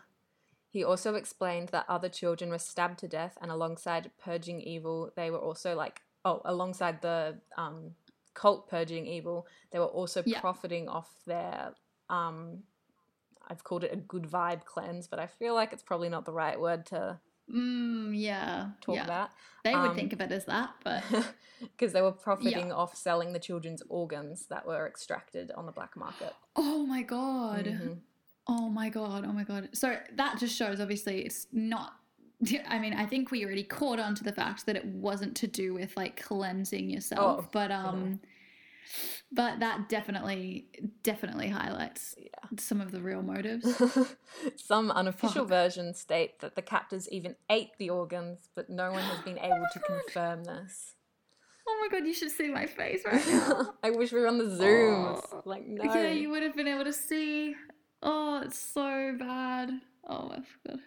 [0.70, 5.30] He also explained that other children were stabbed to death, and alongside purging evil, they
[5.30, 7.94] were also like, oh, alongside the um,
[8.34, 10.40] cult purging evil, they were also Yeah.
[10.40, 11.72] profiting off their.
[12.10, 12.64] Um,
[13.48, 16.34] I've called it a good vibe cleanse, but I feel like it's probably not the
[16.34, 17.18] right word to
[17.54, 18.70] Mm, yeah.
[18.80, 19.04] talk yeah.
[19.04, 19.30] about.
[19.64, 21.02] They would Um, think of it as that, but
[21.60, 25.96] because they were profiting off selling the children's organs that were extracted on the black
[25.96, 26.32] market.
[26.56, 27.64] oh my god.
[27.66, 27.98] Mhm.
[28.46, 29.24] Oh my god.
[29.26, 29.70] Oh my god.
[29.72, 31.94] So that just shows obviously it's not
[32.68, 35.46] I mean, I think we already caught on to the fact that it wasn't to
[35.48, 38.20] do with like cleansing yourself, Oh, but um
[39.30, 40.66] but that definitely
[41.02, 42.14] definitely highlights
[42.58, 43.66] some of the real motives.
[44.56, 45.48] Some unofficial Fuck.
[45.48, 49.64] versions state that the captors even ate the organs, but no one has been able
[49.64, 50.94] oh to confirm this.
[51.68, 53.74] oh my god, you should see my face right now.
[53.82, 55.22] I wish we were on the Zooms.
[55.32, 55.42] Oh.
[55.44, 55.84] Like, no.
[55.84, 57.54] Yeah, you would have been able to see.
[58.02, 59.70] Oh, it's so bad.
[60.08, 60.80] Oh my god.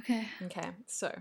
[0.00, 0.28] Okay.
[0.44, 1.14] Okay, so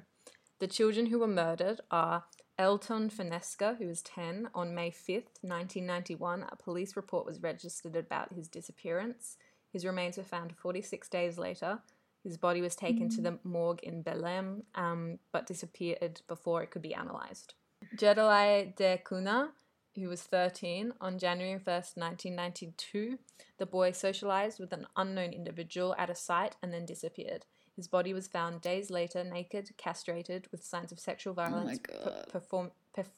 [0.60, 2.24] the children who were murdered are
[2.60, 6.46] Elton Finesca, who was 10, on May 5th, 1991.
[6.52, 9.38] A police report was registered about his disappearance.
[9.72, 11.80] His remains were found 46 days later.
[12.22, 16.82] His body was taken to the morgue in Belém, um, but disappeared before it could
[16.82, 17.54] be analysed.
[17.96, 19.52] Jedalai De Cunha,
[19.96, 23.18] who was 13, on January 1st, 1992,
[23.58, 27.46] the boy socialised with an unknown individual at a site and then disappeared.
[27.80, 32.72] His body was found days later, naked, castrated, with signs of sexual violence, per- perform-
[32.94, 33.16] perf-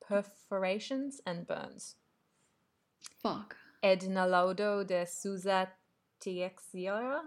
[0.00, 1.96] perforations, and burns.
[3.20, 3.56] Fuck.
[3.82, 5.68] Ednaldo de Souza
[6.20, 7.22] Teixeira,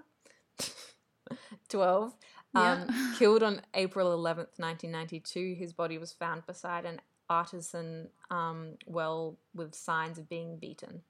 [1.67, 2.15] 12, um,
[2.55, 3.13] Yeah.
[3.17, 5.55] killed on April 11th, 1992.
[5.59, 11.01] His body was found beside an artisan um, well with signs of being beaten.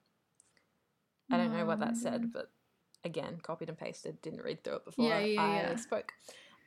[1.32, 2.50] I don't know what that said, but
[3.04, 4.22] again, copied and pasted.
[4.22, 5.76] Didn't read through it before Yeah, yeah, I yeah.
[5.76, 6.12] spoke.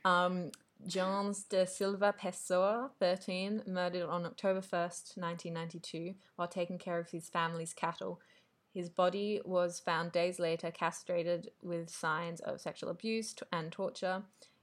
[0.04, 0.50] Um,
[0.86, 7.28] Jones de Silva Pessoa, 13, murdered on October 1st, 1992, while taking care of his
[7.28, 8.20] family's cattle.
[8.74, 14.22] His body was found days later, castrated with signs of sexual abuse and torture.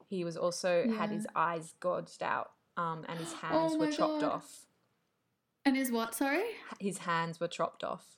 [0.10, 4.22] He was also had his eyes gouged out, um, and his hands Oh were chopped
[4.22, 4.32] God.
[4.32, 4.66] off.
[5.64, 6.16] And his what?
[6.16, 6.44] Sorry.
[6.80, 8.18] His hands were chopped off.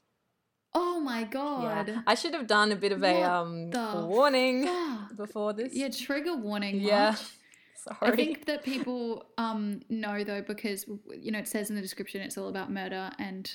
[0.74, 1.88] Oh my god.
[1.90, 3.72] Yeah, I should have done a bit of a um
[4.08, 5.16] warning Fuck.
[5.18, 5.74] before this.
[5.74, 6.80] Yeah, trigger warning.
[6.82, 7.12] Yeah.
[7.12, 7.22] much.
[7.76, 8.12] Sorry.
[8.14, 12.22] I think that people um know though because you know it says in the description
[12.22, 13.52] it's all about murder and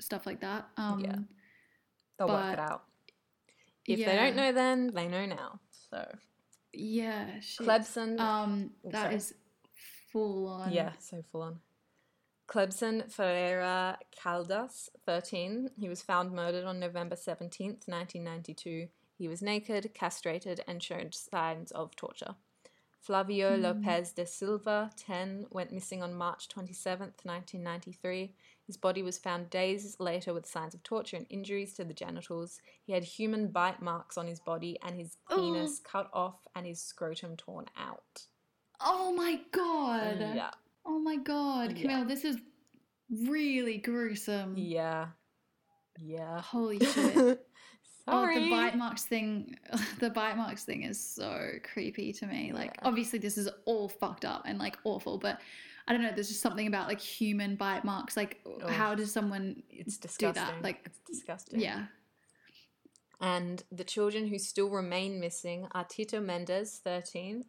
[0.00, 0.66] stuff like that.
[0.76, 1.16] Um Yeah.
[2.18, 2.84] They'll work it out.
[3.86, 5.60] If they don't know then, they know now.
[5.90, 6.04] So
[6.72, 7.64] Yeah, shit.
[7.66, 9.14] Clebson Um that sorry.
[9.16, 9.34] is
[10.12, 10.72] full on.
[10.72, 11.60] Yeah, so full on.
[12.46, 15.70] Clebson Ferreira Caldas, 13.
[15.78, 18.88] He was found murdered on November 17th, 1992.
[19.18, 22.36] He was naked, castrated, and showed signs of torture.
[23.00, 23.62] Flavio hmm.
[23.62, 28.34] Lopez de Silva, 10, went missing on March 27th, 1993.
[28.66, 32.58] His body was found days later with signs of torture and injuries to the genitals.
[32.84, 35.36] He had human bite marks on his body and his oh.
[35.36, 38.26] penis cut off and his scrotum torn out.
[38.80, 40.18] Oh my god.
[40.18, 40.50] Yeah.
[40.86, 41.72] Oh my god.
[41.76, 41.82] Yeah.
[41.82, 42.36] Camille, this is
[43.26, 44.54] really gruesome.
[44.56, 45.08] Yeah.
[46.00, 46.40] Yeah.
[46.40, 47.46] Holy shit.
[48.08, 48.44] Oh, Sorry.
[48.44, 49.56] the bite marks thing,
[49.98, 52.52] the bite marks thing is so creepy to me.
[52.52, 52.88] Like, Yeah.
[52.88, 55.40] obviously, this is all fucked up and like awful, but
[55.88, 56.12] I don't know.
[56.14, 58.16] There's just something about like human bite marks.
[58.16, 60.62] Like, oh, how does someone It's do that?
[60.62, 61.60] Like, it's disgusting.
[61.60, 61.86] yeah.
[63.20, 67.44] And the children who still remain missing are Tito Mendez, 13,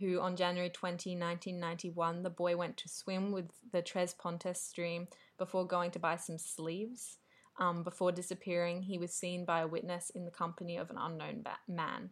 [0.00, 5.06] who on January 20, 1991, the boy went to swim with the Tres Pontes stream
[5.38, 7.18] before going to buy some sleeves.
[7.58, 11.42] Um, before disappearing, he was seen by a witness in the company of an unknown
[11.42, 12.10] ba- man.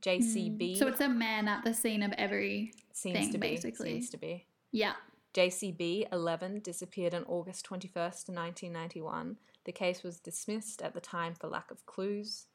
[0.00, 2.72] JCB So it's a man at the scene of every.
[2.92, 3.90] seems thing, to be basically.
[3.92, 4.94] seems to be Yeah.
[5.34, 9.36] JCB 11 disappeared on August 21st, 1991.
[9.64, 12.46] The case was dismissed at the time for lack of clues.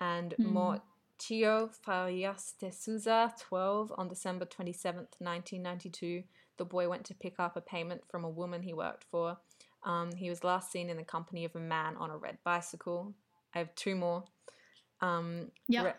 [0.00, 0.34] And
[1.22, 6.24] Mortio Farias de Souza 12 on December 27th, 1992.
[6.56, 9.38] The boy went to pick up a payment from a woman he worked for.
[9.84, 13.14] Um, he was last seen in the company of a man on a red bicycle.
[13.54, 14.24] I have two more.
[15.00, 15.82] Um, Yeah.
[15.84, 15.94] Re-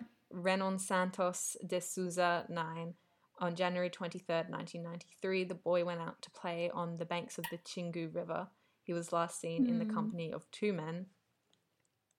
[0.58, 2.94] Renon Santos de Souza 9.
[3.40, 7.58] On January 23rd, 1993, the boy went out to play on the banks of the
[7.60, 8.48] Xingu River.
[8.84, 11.06] He was last seen in the company of two men.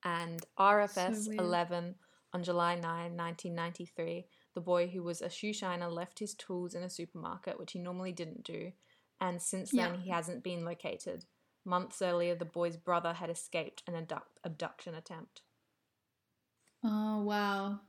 [0.02, 1.94] And RFS So 11
[2.34, 2.82] on July 9,
[3.16, 7.72] 1993, the boy who was a shoe shiner left his tools in a supermarket, which
[7.72, 8.72] he normally didn't do.
[9.20, 10.00] And since then, Yeah.
[10.00, 11.24] he hasn't been located.
[11.64, 15.42] Months earlier, the boy's brother had escaped an abduct- abduction attempt.
[16.82, 17.80] Oh wow.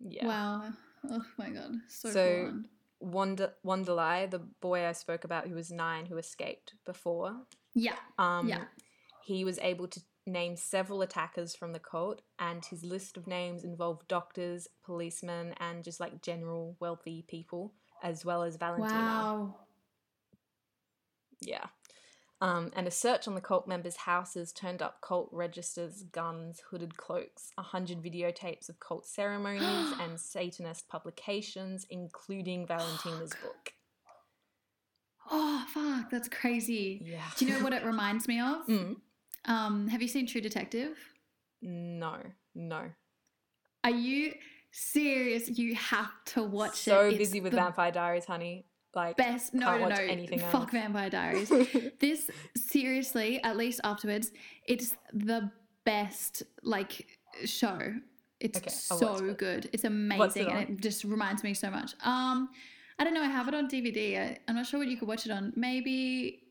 [0.00, 0.26] Yeah.
[0.26, 0.72] Wow.
[1.10, 1.72] Oh my god.
[1.88, 2.62] So, So-.
[3.00, 7.96] Wonder Wanderlei, the boy I spoke about who was nine, who escaped before, Yeah.
[8.18, 8.64] um, Yeah.
[9.22, 13.64] he was able to name several attackers from the cult, and his list of names
[13.64, 18.94] involved doctors, policemen, and just like general wealthy people, as well as Valentina.
[18.94, 19.56] Wow.
[21.40, 21.66] Yeah.
[22.40, 26.96] Um, and a search on the cult members' houses turned up cult registers, guns, hooded
[26.96, 33.72] cloaks, a hundred videotapes of cult ceremonies, and Satanist publications, including Valentina's book.
[35.30, 37.02] Oh fuck, that's crazy.
[37.04, 37.24] Yeah.
[37.36, 38.66] Do you know what it reminds me of?
[38.68, 38.96] Mm.
[39.44, 40.96] Um, have you seen True Detective?
[41.62, 42.16] No,
[42.54, 42.90] no.
[43.84, 44.34] Are you
[44.70, 45.48] serious?
[45.58, 46.90] You have to watch it.
[46.90, 48.66] so busy with Vampire Diaries, honey.
[48.94, 49.54] Like, best.
[49.54, 49.94] No, no, no.
[49.96, 50.70] anything Fuck else.
[50.72, 51.48] Vampire Diaries.
[52.00, 54.32] this seriously, at least afterwards,
[54.66, 55.50] it's the
[55.84, 57.06] best like
[57.44, 57.94] show.
[58.40, 59.38] It's Okay, so it.
[59.38, 59.68] good.
[59.72, 61.94] It's amazing, it and it just reminds me so much.
[62.04, 62.50] Um,
[62.98, 63.22] I don't know.
[63.22, 64.18] I have it on DVD.
[64.18, 65.52] I, I'm not sure what you could watch it on.
[65.54, 66.42] Maybe,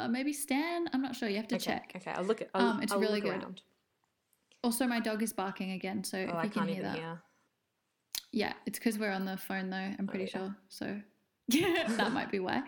[0.00, 0.88] uh, maybe Stan.
[0.92, 1.28] I'm not sure.
[1.28, 1.92] You have to okay, check.
[1.96, 2.50] okay, I'll look at.
[2.54, 3.30] I'll, Um, it's I'll really good.
[3.42, 3.62] around.
[4.62, 6.96] Also, my dog is barking again, so Oh, if I you can can't hear that,
[6.98, 7.22] hear.
[8.32, 9.76] yeah, it's because we're on the phone though.
[9.98, 10.30] I'm pretty yeah.
[10.38, 10.56] sure.
[10.68, 11.00] So
[11.48, 12.62] yeah, that might be why.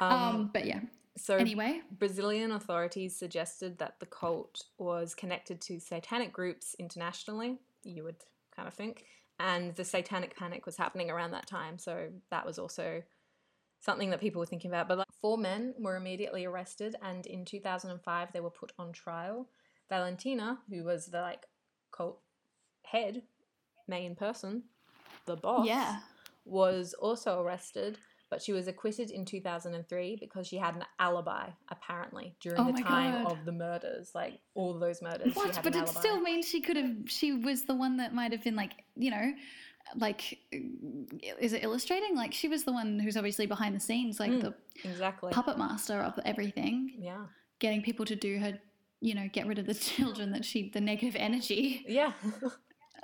[0.00, 0.80] Um, Um, but yeah.
[1.16, 8.02] so Anyway, Brazilian authorities suggested that the cult was connected to satanic groups internationally, you
[8.04, 8.16] would
[8.54, 9.04] kind of think,
[9.38, 13.02] and the satanic panic was happening around that time, so that was also
[13.86, 14.88] something that people were thinking about.
[14.88, 19.48] But like, four men were immediately arrested, and in 2005 they were put on trial.
[19.88, 21.46] Valentina, who was the like
[21.92, 22.20] cult
[22.82, 23.22] head,
[23.88, 24.64] main person,
[25.26, 26.00] the boss, yeah.
[26.44, 27.96] was also arrested,
[28.28, 32.82] but she was acquitted in 2003 because she had an alibi, apparently, during Oh the
[32.82, 33.32] time God.
[33.32, 34.10] of the murders.
[34.12, 35.60] Like all those murders, she What?
[35.62, 36.00] But it alibi.
[36.00, 36.96] still means she could have.
[37.06, 39.32] She was the one that might have been like, you know,
[39.94, 42.16] like, is it illustrating?
[42.16, 44.40] Like she was the one who's obviously behind the scenes, like Mm.
[44.42, 44.54] the
[44.88, 45.32] exactly.
[45.32, 47.26] puppet master of everything, Yeah.
[47.60, 48.58] getting people to do her.
[49.00, 51.84] You know, get rid of the children that she, the negative energy.
[51.86, 52.12] Yeah.
[52.42, 52.50] oh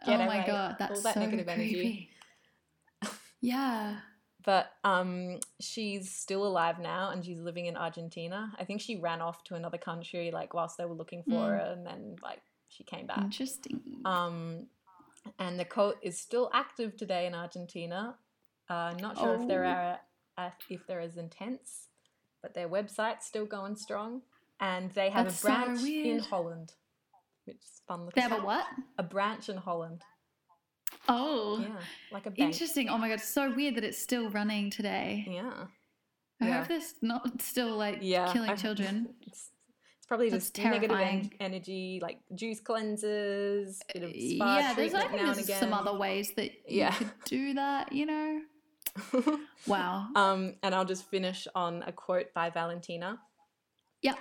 [0.06, 0.44] my away.
[0.46, 1.72] god, that's All that so negative energy.
[1.74, 2.10] creepy.
[3.40, 3.98] yeah.
[4.44, 8.52] But um, she's still alive now, and she's living in Argentina.
[8.58, 11.48] I think she ran off to another country, like whilst they were looking for Mm.
[11.48, 13.18] her, and then like she came back.
[13.18, 13.80] Interesting.
[14.04, 14.66] Um,
[15.38, 18.16] and the cult is still active today in Argentina.
[18.68, 19.68] Uh, not sure if there Oh.
[19.68, 19.98] are
[20.38, 21.88] uh, if they're as intense,
[22.40, 24.22] but their website's still going strong,
[24.60, 26.18] and they have That's a so branch in.
[26.20, 26.72] Holland,
[27.44, 28.08] which is fun.
[28.14, 28.64] They have a what?
[28.98, 30.02] A branch in Holland.
[31.08, 31.76] Oh, Yeah,
[32.12, 32.52] like a bank.
[32.52, 32.88] interesting.
[32.88, 35.24] Oh my god, so weird that it's still running today.
[35.28, 35.66] Yeah,
[36.40, 36.58] I Yeah.
[36.58, 38.32] hope there's not still like yeah.
[38.32, 39.14] killing I- children.
[40.12, 45.00] Probably That's just negative en- energy, like juice cleansers, bit of spa yeah, there's I
[45.00, 45.58] think now and there's again.
[45.58, 46.92] some other ways that Yeah.
[46.92, 47.92] you could do that.
[47.92, 48.40] You know.
[49.66, 50.08] Wow.
[50.14, 53.20] um, and I'll just finish on a quote by Valentina.
[54.02, 54.16] yeah.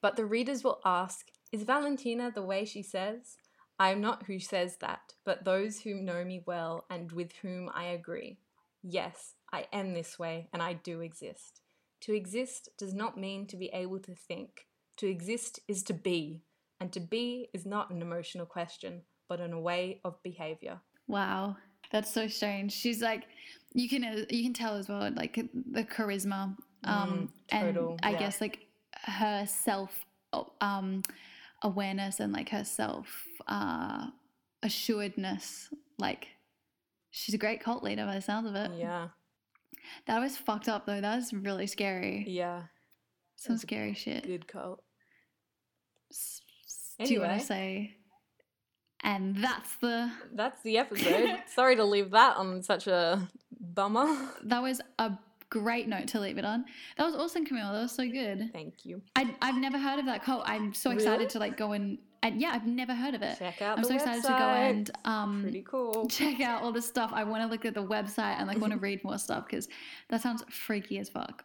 [0.00, 3.36] But the readers will ask, Is Valentina the way she says?
[3.78, 7.68] I am not who says that, but those who know me well and with whom
[7.74, 8.38] I agree.
[8.82, 11.60] Yes, I am this way and I do exist.
[12.04, 14.64] To exist does not mean to be able to think.
[15.00, 16.42] To exist is to be,
[16.78, 20.78] and to be is not an emotional question, but in a way of behavior.
[21.08, 21.56] Wow.
[21.90, 22.72] That's so strange.
[22.72, 23.24] She's like,
[23.72, 25.34] you can uh, you can tell as well, like
[25.72, 28.18] the charisma, um, Mm, total, and I yeah.
[28.18, 28.66] guess like
[29.04, 30.04] her self
[30.60, 31.02] um
[31.62, 33.06] awareness and like her self
[33.48, 34.06] uh
[34.62, 35.72] assuredness.
[35.98, 36.28] Like,
[37.10, 38.70] she's a great cult leader by the sounds of it.
[38.76, 39.08] Yeah,
[40.06, 41.00] That was fucked up though.
[41.00, 42.24] That was really scary.
[42.28, 42.64] yeah,
[43.36, 44.24] Some scary shit.
[44.26, 44.82] good cult.
[46.10, 46.40] S-
[47.04, 47.96] Do you want to say?
[49.02, 50.10] And that's the.
[50.34, 51.38] That's the episode.
[51.54, 53.26] Sorry to leave that on such a
[53.58, 54.06] bummer.
[54.44, 55.12] That was a
[55.48, 56.64] great note to leave it on.
[56.98, 57.72] That was awesome, Camille.
[57.72, 58.50] That was so good.
[58.52, 59.00] Thank you.
[59.16, 60.42] I, I've never heard of that cult.
[60.46, 61.30] I'm so excited Really?
[61.30, 63.38] to like go and, and yeah, I've never heard of it.
[63.38, 66.06] Check out I'm so excited to go and um Pretty cool.
[66.10, 67.10] check out all the stuff.
[67.14, 69.66] I want to look at the website and like want to read more stuff because
[70.10, 71.44] that sounds freaky as fuck.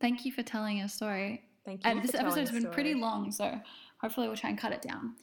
[0.00, 1.44] Thank you for telling your story.
[1.68, 1.90] Thank you.
[1.90, 3.60] And this episode's been pretty long, so
[4.00, 5.14] hopefully we'll try and cut it down.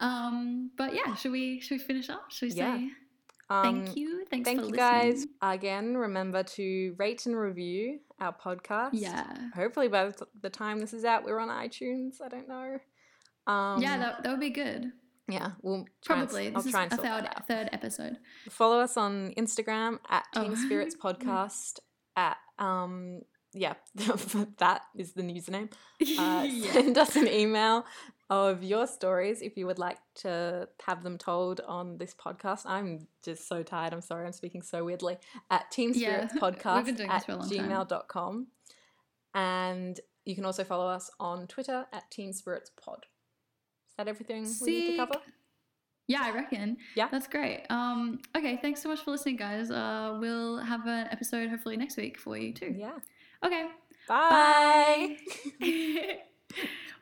[0.00, 2.30] Um, but yeah, should we should we finish up?
[2.30, 2.76] Should we Yeah.
[2.76, 2.90] say
[3.50, 4.24] Um, thank you?
[4.30, 4.78] Thanks Thank you listening.
[4.78, 5.26] guys.
[5.42, 8.90] Again, remember to rate and review our podcast.
[8.94, 9.26] Yeah.
[9.54, 12.20] Hopefully by the, the time this is out, we're on iTunes.
[12.24, 12.78] I don't know.
[13.52, 14.92] Um, yeah, that, that would be good.
[15.28, 15.52] yeah.
[15.60, 16.46] We'll try and s- Probably.
[16.48, 18.16] I'll This is try and a third, third episode.
[18.48, 20.42] Follow us on Instagram at Oh.
[20.44, 21.78] Team Spirits Podcast.
[22.16, 23.20] At um,
[23.54, 23.74] yeah,
[24.58, 25.70] that is the username.
[26.18, 26.72] Uh, Yeah.
[26.72, 27.84] Send us an email
[28.30, 32.62] of your stories if you would like to have them told on this podcast.
[32.66, 33.92] I'm just so tired.
[33.92, 34.26] I'm sorry.
[34.26, 35.18] I'm speaking so weirdly.
[35.50, 38.46] At Team Yeah, Spirits Podcast been doing this at for a long gmail.com.
[39.34, 43.06] And you can also follow us on Twitter at Team Spirits Pod.
[43.90, 45.20] Is that everything we need to cover?
[46.08, 46.78] Yeah, I reckon.
[46.96, 47.08] Yeah.
[47.10, 47.64] That's great.
[47.70, 49.70] Um, okay, thanks so much for listening, guys.
[49.70, 52.74] Uh, we'll have an episode hopefully next week for you too.
[52.76, 52.98] Yeah.
[53.44, 53.66] Okay.
[54.06, 55.16] Bye.
[55.60, 56.16] Bye.